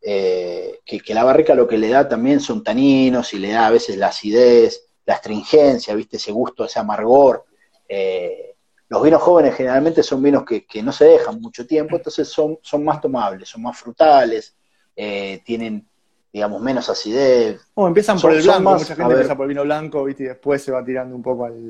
[0.09, 3.71] eh, que, la barrica lo que le da también son taninos y le da a
[3.71, 6.17] veces la acidez, la astringencia, ¿viste?
[6.17, 7.45] ese gusto, ese amargor.
[7.89, 8.55] Eh,
[8.89, 12.85] los vinos jóvenes generalmente son vinos que, no se dejan mucho tiempo, entonces son, son
[12.85, 14.55] más tomables, son más frutales,
[14.95, 15.85] eh, tienen,
[16.33, 17.61] digamos, menos acidez.
[17.75, 20.23] O empiezan por el blanco, mucha gente empieza por el vino blanco, ¿viste?
[20.23, 21.69] y después se va tirando un poco al...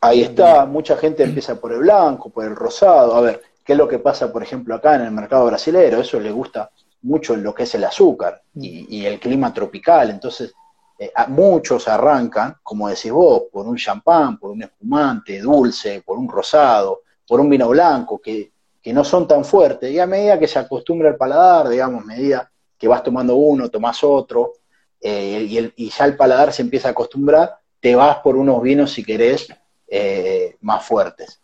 [0.00, 3.14] Ahí está, mucha gente empieza por el blanco, por el rosado.
[3.14, 6.00] A ver, ¿Qué es lo que pasa, por ejemplo, acá en el mercado brasileño?
[6.00, 6.70] Eso le gusta
[7.02, 10.10] mucho lo que es el azúcar y, el clima tropical.
[10.10, 10.52] Entonces,
[10.98, 16.28] eh, muchos arrancan, como decís vos, por un champán, por un espumante dulce, por un
[16.28, 18.52] rosado, por un vino blanco, que,
[18.86, 19.90] no son tan fuertes.
[19.90, 23.68] Y a medida que se acostumbra el paladar, digamos, a medida que vas tomando uno,
[23.68, 24.54] tomás otro,
[25.00, 29.04] eh, y, ya el paladar se empieza a acostumbrar, te vas por unos vinos, si
[29.04, 29.48] querés,
[29.86, 31.40] eh, más fuertes.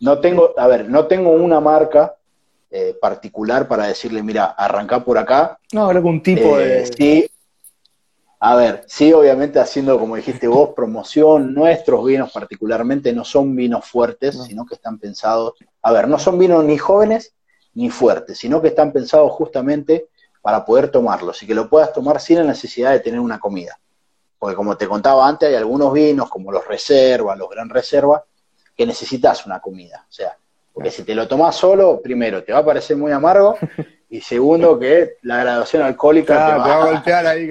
[0.00, 2.16] no tengo, a ver, no tengo una marca
[2.74, 5.58] eh, particular para decirle, mira, arranca por acá.
[5.72, 6.86] No, algún tipo eh, de...
[6.86, 7.30] Sí,
[8.40, 13.84] a ver, sí, obviamente haciendo, como dijiste vos, promoción, nuestros vinos particularmente no son vinos
[13.84, 17.34] fuertes, sino que están pensados, a ver, no son vinos ni jóvenes
[17.74, 20.08] ni fuertes, sino que están pensados justamente
[20.40, 23.78] para poder tomarlos y que lo puedas tomar sin la necesidad de tener una comida.
[24.38, 28.24] Porque como te contaba antes, hay algunos vinos, como los reserva, los gran reserva,
[28.74, 30.06] que necesitas una comida.
[30.08, 30.36] O sea,
[30.72, 33.56] porque si te lo tomas solo, primero, te va a parecer muy amargo,
[34.08, 37.48] y segundo, que la graduación alcohólica te, va, a golpear ahí.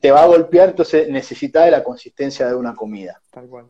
[0.00, 3.20] te va a golpear, entonces necesitas de la consistencia de una comida.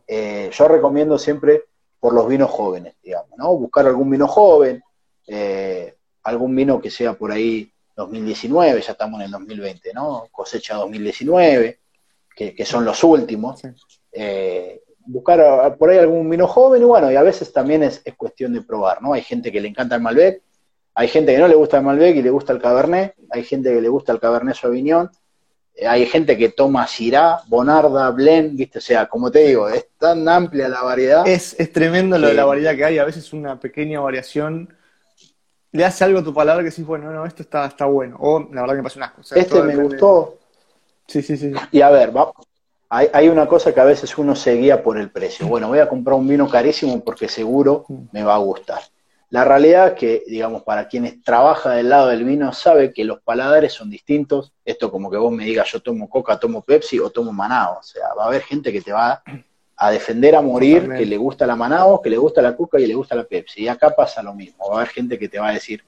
[0.07, 1.63] Eh, yo recomiendo siempre
[1.99, 3.55] por los vinos jóvenes, digamos, ¿no?
[3.55, 4.83] Buscar algún vino joven,
[5.27, 10.27] eh, algún vino que sea por ahí 2019, ya estamos en el 2020, ¿no?
[10.31, 11.79] Cosecha 2019,
[12.35, 13.61] que, son los últimos.
[14.11, 18.53] Eh, buscar por ahí algún vino joven y bueno, y a veces también es, cuestión
[18.53, 19.13] de probar, ¿no?
[19.13, 20.41] Hay gente que le encanta el Malbec,
[20.95, 23.73] hay gente que no le gusta el Malbec y le gusta el Cabernet, hay gente
[23.73, 25.09] que le gusta el Cabernet Sauvignon,
[25.75, 28.79] eh, hay gente que toma Syrah, Bonarda, Blend, ¿viste?
[28.79, 31.27] O sea, como te digo, es tan amplia la variedad.
[31.27, 34.73] Es, tremendo lo de la variedad que hay, a veces una pequeña variación
[35.71, 38.39] le hace algo a tu palabra que decís, bueno, no, esto está, está bueno, o
[38.53, 39.21] la verdad que me pasa un asco.
[39.35, 40.37] este me gustó.
[41.07, 41.51] Sí, sí, sí.
[41.71, 42.31] Y a ver, va,
[42.95, 45.47] hay, una cosa que a veces uno se guía por el precio.
[45.47, 48.81] Bueno, voy a comprar un vino carísimo porque seguro me va a gustar.
[49.31, 53.19] La realidad es que, digamos, para quienes trabajan del lado del vino, sabe que los
[53.21, 54.53] paladares son distintos.
[54.63, 57.79] Esto como que vos me digas, yo tomo Coca, tomo Pepsi o tomo Manao.
[57.79, 59.23] O sea, va a haber gente que te va
[59.75, 62.85] a defender a morir, que le gusta la Manao, que le gusta la Coca y
[62.85, 63.63] le gusta la Pepsi.
[63.63, 64.69] Y acá pasa lo mismo.
[64.69, 65.83] Va a haber gente que te va a decir,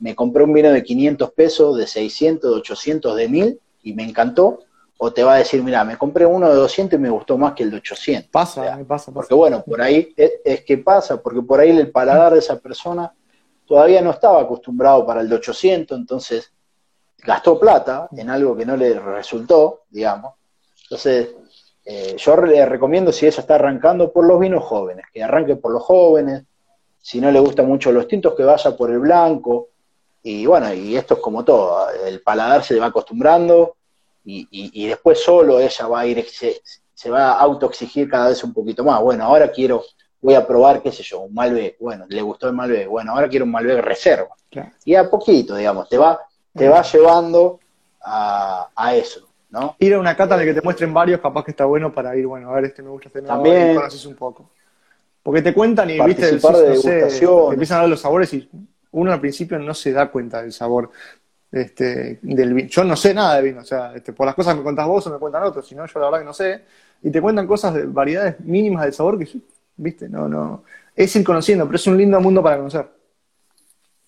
[0.00, 4.02] me compré un vino de 500 pesos, de 600, de 800, de 1000 y me
[4.02, 4.64] encantó
[5.02, 7.54] o te va a decir, mira, me compré uno de 200 y me gustó más
[7.54, 8.30] que el de 800.
[8.30, 12.34] Pasa, me pasa, Porque bueno, por ahí es, que pasa, porque por ahí el paladar
[12.34, 13.10] de esa persona
[13.66, 16.52] todavía no estaba acostumbrado para el de 800, entonces
[17.24, 20.34] gastó plata en algo que no le resultó, digamos.
[20.82, 21.30] Entonces,
[21.86, 25.72] eh, yo le recomiendo, si ella está arrancando, por los vinos jóvenes, que arranque por
[25.72, 26.44] los jóvenes,
[27.00, 29.68] si no le gustan mucho los tintos, que vaya por el blanco,
[30.22, 33.76] y bueno, y esto es como todo, el paladar se le va acostumbrando,
[34.24, 38.84] y, después solo ella va a ir, se, va a autoexigir cada vez un poquito
[38.84, 39.00] más.
[39.00, 39.82] Bueno, ahora quiero,
[40.20, 41.76] voy a probar, qué sé yo, un Malbec.
[41.80, 42.88] Bueno, le gustó el Malbec.
[42.88, 44.34] Bueno, ahora quiero un Malbec reserva.
[44.84, 46.20] Y a poquito, digamos, te va,
[46.54, 47.60] te va llevando
[48.02, 49.28] a, eso.
[49.50, 49.76] ¿no?
[49.78, 52.16] Ir a una cata en la que te muestren varios, capaz que está bueno para
[52.16, 54.50] ir, bueno, a ver, este me gusta, este no, También, conoces un poco.
[55.22, 58.48] Porque te cuentan y viste, el, no empiezan a dar los sabores y
[58.92, 60.90] uno al principio no se da cuenta del sabor
[61.52, 64.58] este, del Yo no sé nada de vino, o sea, este, por las cosas que
[64.58, 66.64] me contás vos o me cuentan otros, si no, yo la verdad que no sé.
[67.02, 69.28] Y te cuentan cosas de variedades mínimas del sabor que,
[69.76, 70.64] viste, no, no.
[70.94, 72.88] Es ir conociendo, pero es un lindo mundo para conocer.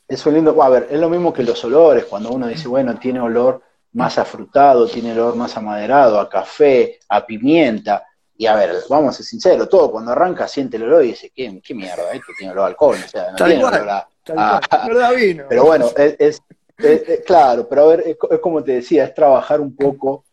[0.07, 2.99] Es un lindo, a ver, es lo mismo que los olores, cuando uno dice, bueno,
[2.99, 3.63] tiene olor
[3.95, 8.05] más afrutado, tiene olor más amaderado, a café, a pimienta.
[8.37, 11.33] Y a ver, vamos a ser sinceros, todo cuando arranca siente el olor y dice,
[11.35, 12.13] ¿qué, qué mierda?
[12.13, 15.45] Esto tiene olor a alcohol, o sea, no tiene olor a, vino.
[15.49, 16.43] Pero bueno, es,
[16.79, 20.25] eh, eh, claro, pero a ver, es, como te decía, es trabajar un poco.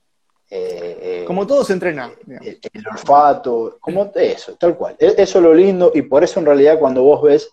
[0.49, 2.11] Eh, como todo se entrena.
[2.27, 4.95] El, olfato, como eso, tal cual.
[4.99, 7.51] E, eso es lo lindo y por eso en realidad cuando vos ves,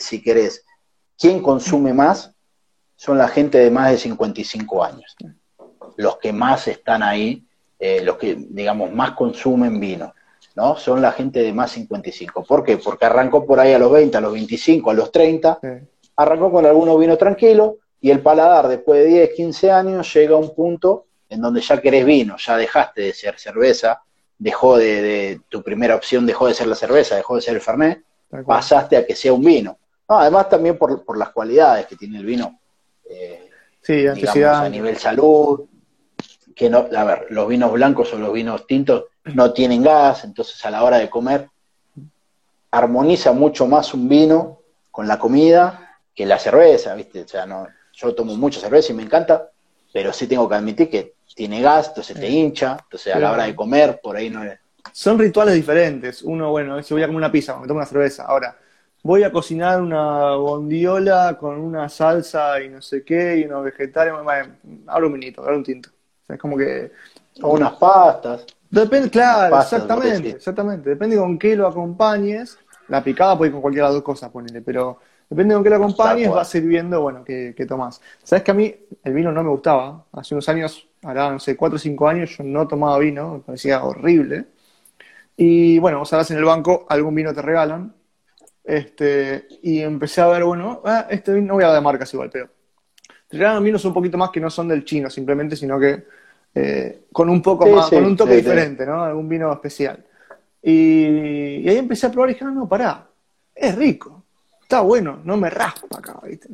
[0.00, 0.64] si querés,
[1.18, 2.32] quién consume más,
[2.96, 5.16] son la gente de más de 55 años.
[5.96, 7.46] Los que más están ahí,
[8.02, 10.14] los que, digamos, más consumen vino.
[10.56, 10.76] ¿no?
[10.76, 12.44] Son la gente de más 55.
[12.44, 12.78] ¿Por qué?
[12.78, 15.60] Porque arrancó por ahí a los 20, a los 25, a los 30,
[16.16, 20.38] arrancó con algunos vinos tranquilos, y el paladar después de 10, 15 años llega a
[20.38, 24.02] un punto en donde ya querés vino, ya dejaste de ser cerveza,
[24.38, 28.02] dejó de, tu primera opción dejó de ser la cerveza, dejó de ser el Fernet,
[28.46, 29.78] pasaste a que sea un vino.
[30.06, 32.60] además también por, las cualidades que tiene el vino,
[33.08, 33.50] eh,
[33.88, 35.64] a nivel salud,
[36.54, 40.64] que no, a ver, los vinos blancos o los vinos tintos no tienen gas, entonces
[40.64, 41.48] a la hora de comer
[42.70, 44.60] armoniza mucho más un vino
[44.90, 45.85] con la comida
[46.16, 47.20] que la cerveza, ¿viste?
[47.20, 49.50] O sea, no, yo tomo mucha cerveza y me encanta,
[49.92, 53.44] pero sí tengo que admitir que tiene gas, entonces te hincha, entonces a la hora
[53.44, 54.58] de comer, por ahí no es.
[54.92, 56.22] Son rituales diferentes.
[56.22, 58.24] Uno, bueno, si voy a comer una pizza, me tomo una cerveza.
[58.24, 58.56] Ahora,
[59.02, 64.14] voy a cocinar una bondiola con una salsa y no sé qué, y unos vegetales,
[64.86, 65.90] abro un vinito, abro un tinto.
[65.90, 66.90] O sea, es como que...
[67.42, 68.46] O unas pastas.
[68.70, 70.90] Depende, claro, exactamente, exactamente.
[70.90, 72.58] Depende con qué lo acompañes.
[72.88, 74.98] La picada puede ir con cualquiera de las dos cosas, ponele, pero
[75.28, 78.00] depende con qué lo acompañes, va sirviendo, bueno, qué, qué tomás.
[78.22, 78.74] Sabes que a mí
[79.04, 80.04] el vino no me gustaba.
[80.12, 83.40] Hace unos años, ahora no sé, cuatro o cinco años, yo no tomaba vino, me
[83.40, 84.46] parecía horrible.
[85.36, 87.94] Y bueno, vos hablas en el banco, algún vino te regalan.
[88.64, 92.12] Este, y empecé a ver, bueno, ah, este vino, no voy a dar de marcas
[92.14, 92.48] igual, pero
[93.28, 96.04] te regalan vinos un poquito más que no son del chino, simplemente, sino que
[96.54, 99.04] eh, con un poco más, con un toque diferente, ¿no?
[99.04, 100.04] Algún vino especial.
[100.62, 103.06] Y, ahí empecé a probar y dije, no, no, pará,
[103.54, 104.15] es rico,
[104.66, 106.48] está bueno, no me raspa acá, ¿viste?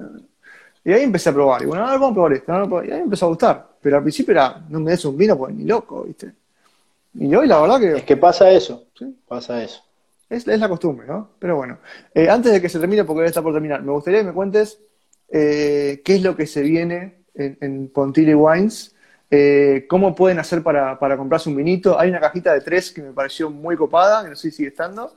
[0.84, 3.00] Y ahí empecé a probar, y bueno, a ver, vamos a probar esto, y ahí
[3.00, 3.68] empezó a gustar.
[3.80, 6.32] Pero al principio era, no me des un vino, pues ni loco, ¿viste?
[7.14, 7.96] Y hoy la verdad que...
[7.96, 9.16] Es que pasa eso, ¿sí?
[9.26, 9.82] pasa eso.
[10.28, 11.30] Es, es, la costumbre, ¿no?
[11.38, 11.78] Pero bueno,
[12.14, 14.32] eh, antes de que se termine, porque ya está por terminar, me gustaría que me
[14.32, 14.78] cuentes
[15.30, 18.94] eh, qué es lo que se viene en, en Pontilli Wines
[19.34, 21.98] eh, ¿Cómo pueden hacer para, comprarse un vinito?
[21.98, 24.68] Hay una cajita de tres que me pareció muy copada, que no sé si sigue
[24.68, 25.16] estando.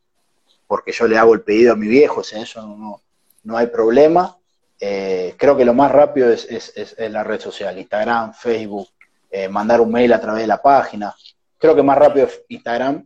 [0.73, 3.03] porque yo le hago el pedido a mi viejo, o sea, eso no,
[3.45, 4.35] no hay problema.
[4.81, 8.89] Eh, creo que lo más rápido es, es, la red social, Instagram, Facebook,
[9.51, 11.15] mandar un mail a través de la página.
[11.59, 13.05] Creo que más rápido es Instagram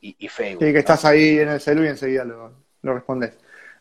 [0.00, 0.64] y, Facebook.
[0.64, 2.52] Sí, que estás ahí en el celular y enseguida lo,
[2.82, 3.34] lo respondes.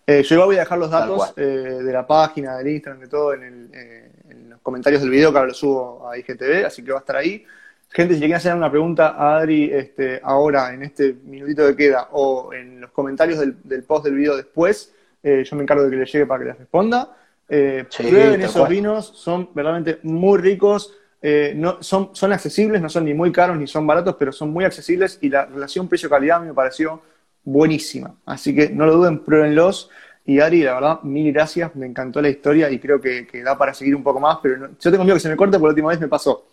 [0.06, 3.08] Eh, yo igual voy a dejar los datos eh, de la página, del Instagram, de
[3.08, 6.92] todo eh, en, los comentarios del video, que ahora lo subo a IGTV, así que
[6.92, 7.46] va a estar ahí.
[7.94, 11.76] Gente, si le quieren hacer una pregunta a Adri este, ahora, en este minutito que
[11.76, 14.92] queda, o en los comentarios del, post del video después,
[15.22, 17.16] yo me encargo de que le llegue para que les responda.
[17.48, 20.92] prueben esos vinos, son verdaderamente muy ricos.
[21.56, 24.66] no, son, son accesibles, no son ni muy caros ni son baratos, pero son muy
[24.66, 27.00] accesibles y la relación precio-calidad me pareció
[27.44, 28.16] buenísima.
[28.26, 29.92] Así que no lo duden, pruébenlos.
[30.26, 33.74] Y Ari, la verdad, mil gracias, me encantó la historia y creo que, da para
[33.74, 35.90] seguir un poco más, pero yo tengo miedo que se me corte porque la última
[35.90, 36.48] vez me pasó.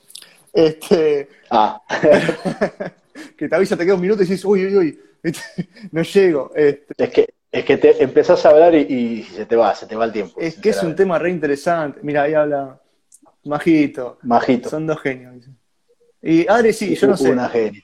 [0.53, 1.81] Este, ah.
[3.37, 5.01] que te avisa, te queda un minuto y dices, uy, uy, uy,
[5.93, 6.53] no llego.
[6.55, 6.95] Este.
[7.05, 10.05] es que es que te empezás a hablar y, se te va, se te va
[10.05, 10.41] el tiempo.
[10.41, 11.99] Es que es un tema re interesante.
[12.03, 12.81] Mira, ahí habla
[13.45, 14.19] Majito.
[14.23, 14.69] Majito.
[14.69, 15.49] Son dos genios.
[16.23, 17.33] Y Adri, sí, yo no sé.
[17.33, 17.83] Una genia.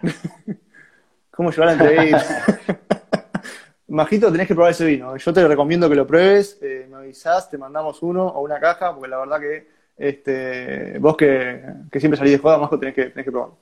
[1.33, 2.45] ¿Cómo llevar la entrevista?
[3.89, 5.17] Majito, tenés que probar ese vino.
[5.17, 6.59] Yo te recomiendo que lo pruebes.
[6.62, 11.16] Eh, me avisás, te mandamos uno o una caja, porque la verdad que este, vos
[11.16, 11.62] que,
[11.99, 13.57] siempre salís de joda, Majo, tenés que, tenés que probarlo.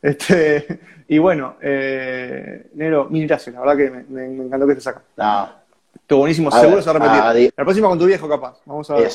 [0.00, 3.54] Este, y bueno, eh, Nero, mil gracias.
[3.54, 5.02] La verdad que me, encantó que te sacas.
[5.16, 5.66] No.
[5.94, 7.52] Estuvo buenísimo, seguro se va a repetir.
[7.56, 8.60] la próxima con tu viejo, capaz.
[8.64, 9.10] Vamos a ver.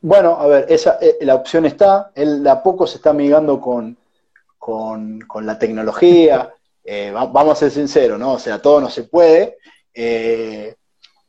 [0.00, 2.10] Bueno, a ver, esa, eh, la opción está.
[2.14, 3.96] Él de a poco se está amigando con,
[4.58, 6.50] con, con la tecnología.
[6.86, 8.34] Eh, vamos a ser sinceros, ¿no?
[8.34, 9.56] O sea, todo no se puede.
[9.94, 10.74] Eh,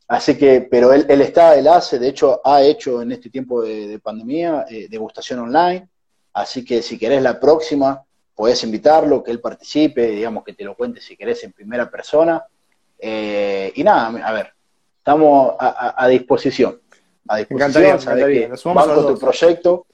[0.07, 3.63] Así que, pero él, él está, él hace, de hecho ha hecho en este tiempo
[3.63, 5.87] de, pandemia eh, degustación online,
[6.33, 8.03] así que si querés la próxima,
[8.35, 12.43] podés invitarlo, que él participe, digamos que te lo cuente si querés en primera persona.
[12.99, 14.53] Eh, y nada, a ver,
[14.97, 16.79] estamos a, disposición.
[17.27, 19.87] A disposición, sabés que banco tu proyecto.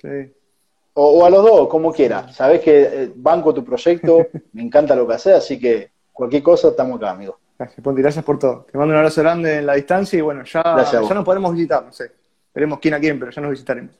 [0.93, 2.35] O, a los dos, como quieras.
[2.35, 6.69] Sabés que eh, banco tu proyecto, me encanta lo que haces, así que cualquier cosa
[6.69, 7.39] estamos acá, amigo.
[7.61, 8.65] Gracias, Ponti, gracias por todo.
[8.71, 11.85] Te mando un abrazo grande en la distancia y bueno, ya, ya nos podremos visitar,
[11.85, 12.11] no sé.
[12.55, 13.91] Veremos quién a quién, pero ya nos visitaremos.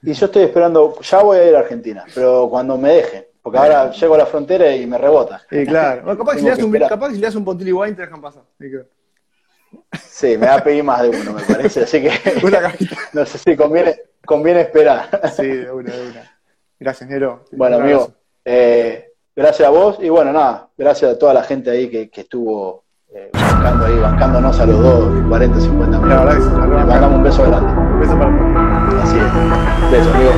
[0.00, 3.58] Y yo estoy esperando, ya voy a ir a Argentina, pero cuando me dejen, porque
[3.58, 5.42] ahora llego a la frontera y me rebota.
[5.50, 6.16] Sí, claro.
[6.16, 8.20] capaz, que si le das un, capaz si le das un Pontili Wine te dejan
[8.20, 8.44] pasar.
[10.00, 12.10] Sí, me va a pedir más de uno, me parece, así que
[13.12, 15.32] no sé si conviene, conviene esperar.
[15.34, 16.38] Sí, de una, de una.
[16.78, 17.44] Gracias, Nero.
[17.50, 18.12] Bueno, amigo,
[18.44, 22.22] eh, Gracias a vos y bueno, nada, gracias a toda la gente ahí que, que
[22.22, 26.08] estuvo eh, bancando ahí, bancándonos a los dos, 40, 50 minutos.
[26.08, 27.72] La verdad que Le mandamos un beso grande.
[27.72, 29.02] Un beso para todos.
[29.02, 29.24] Así es.
[29.90, 30.32] Beso, amigo.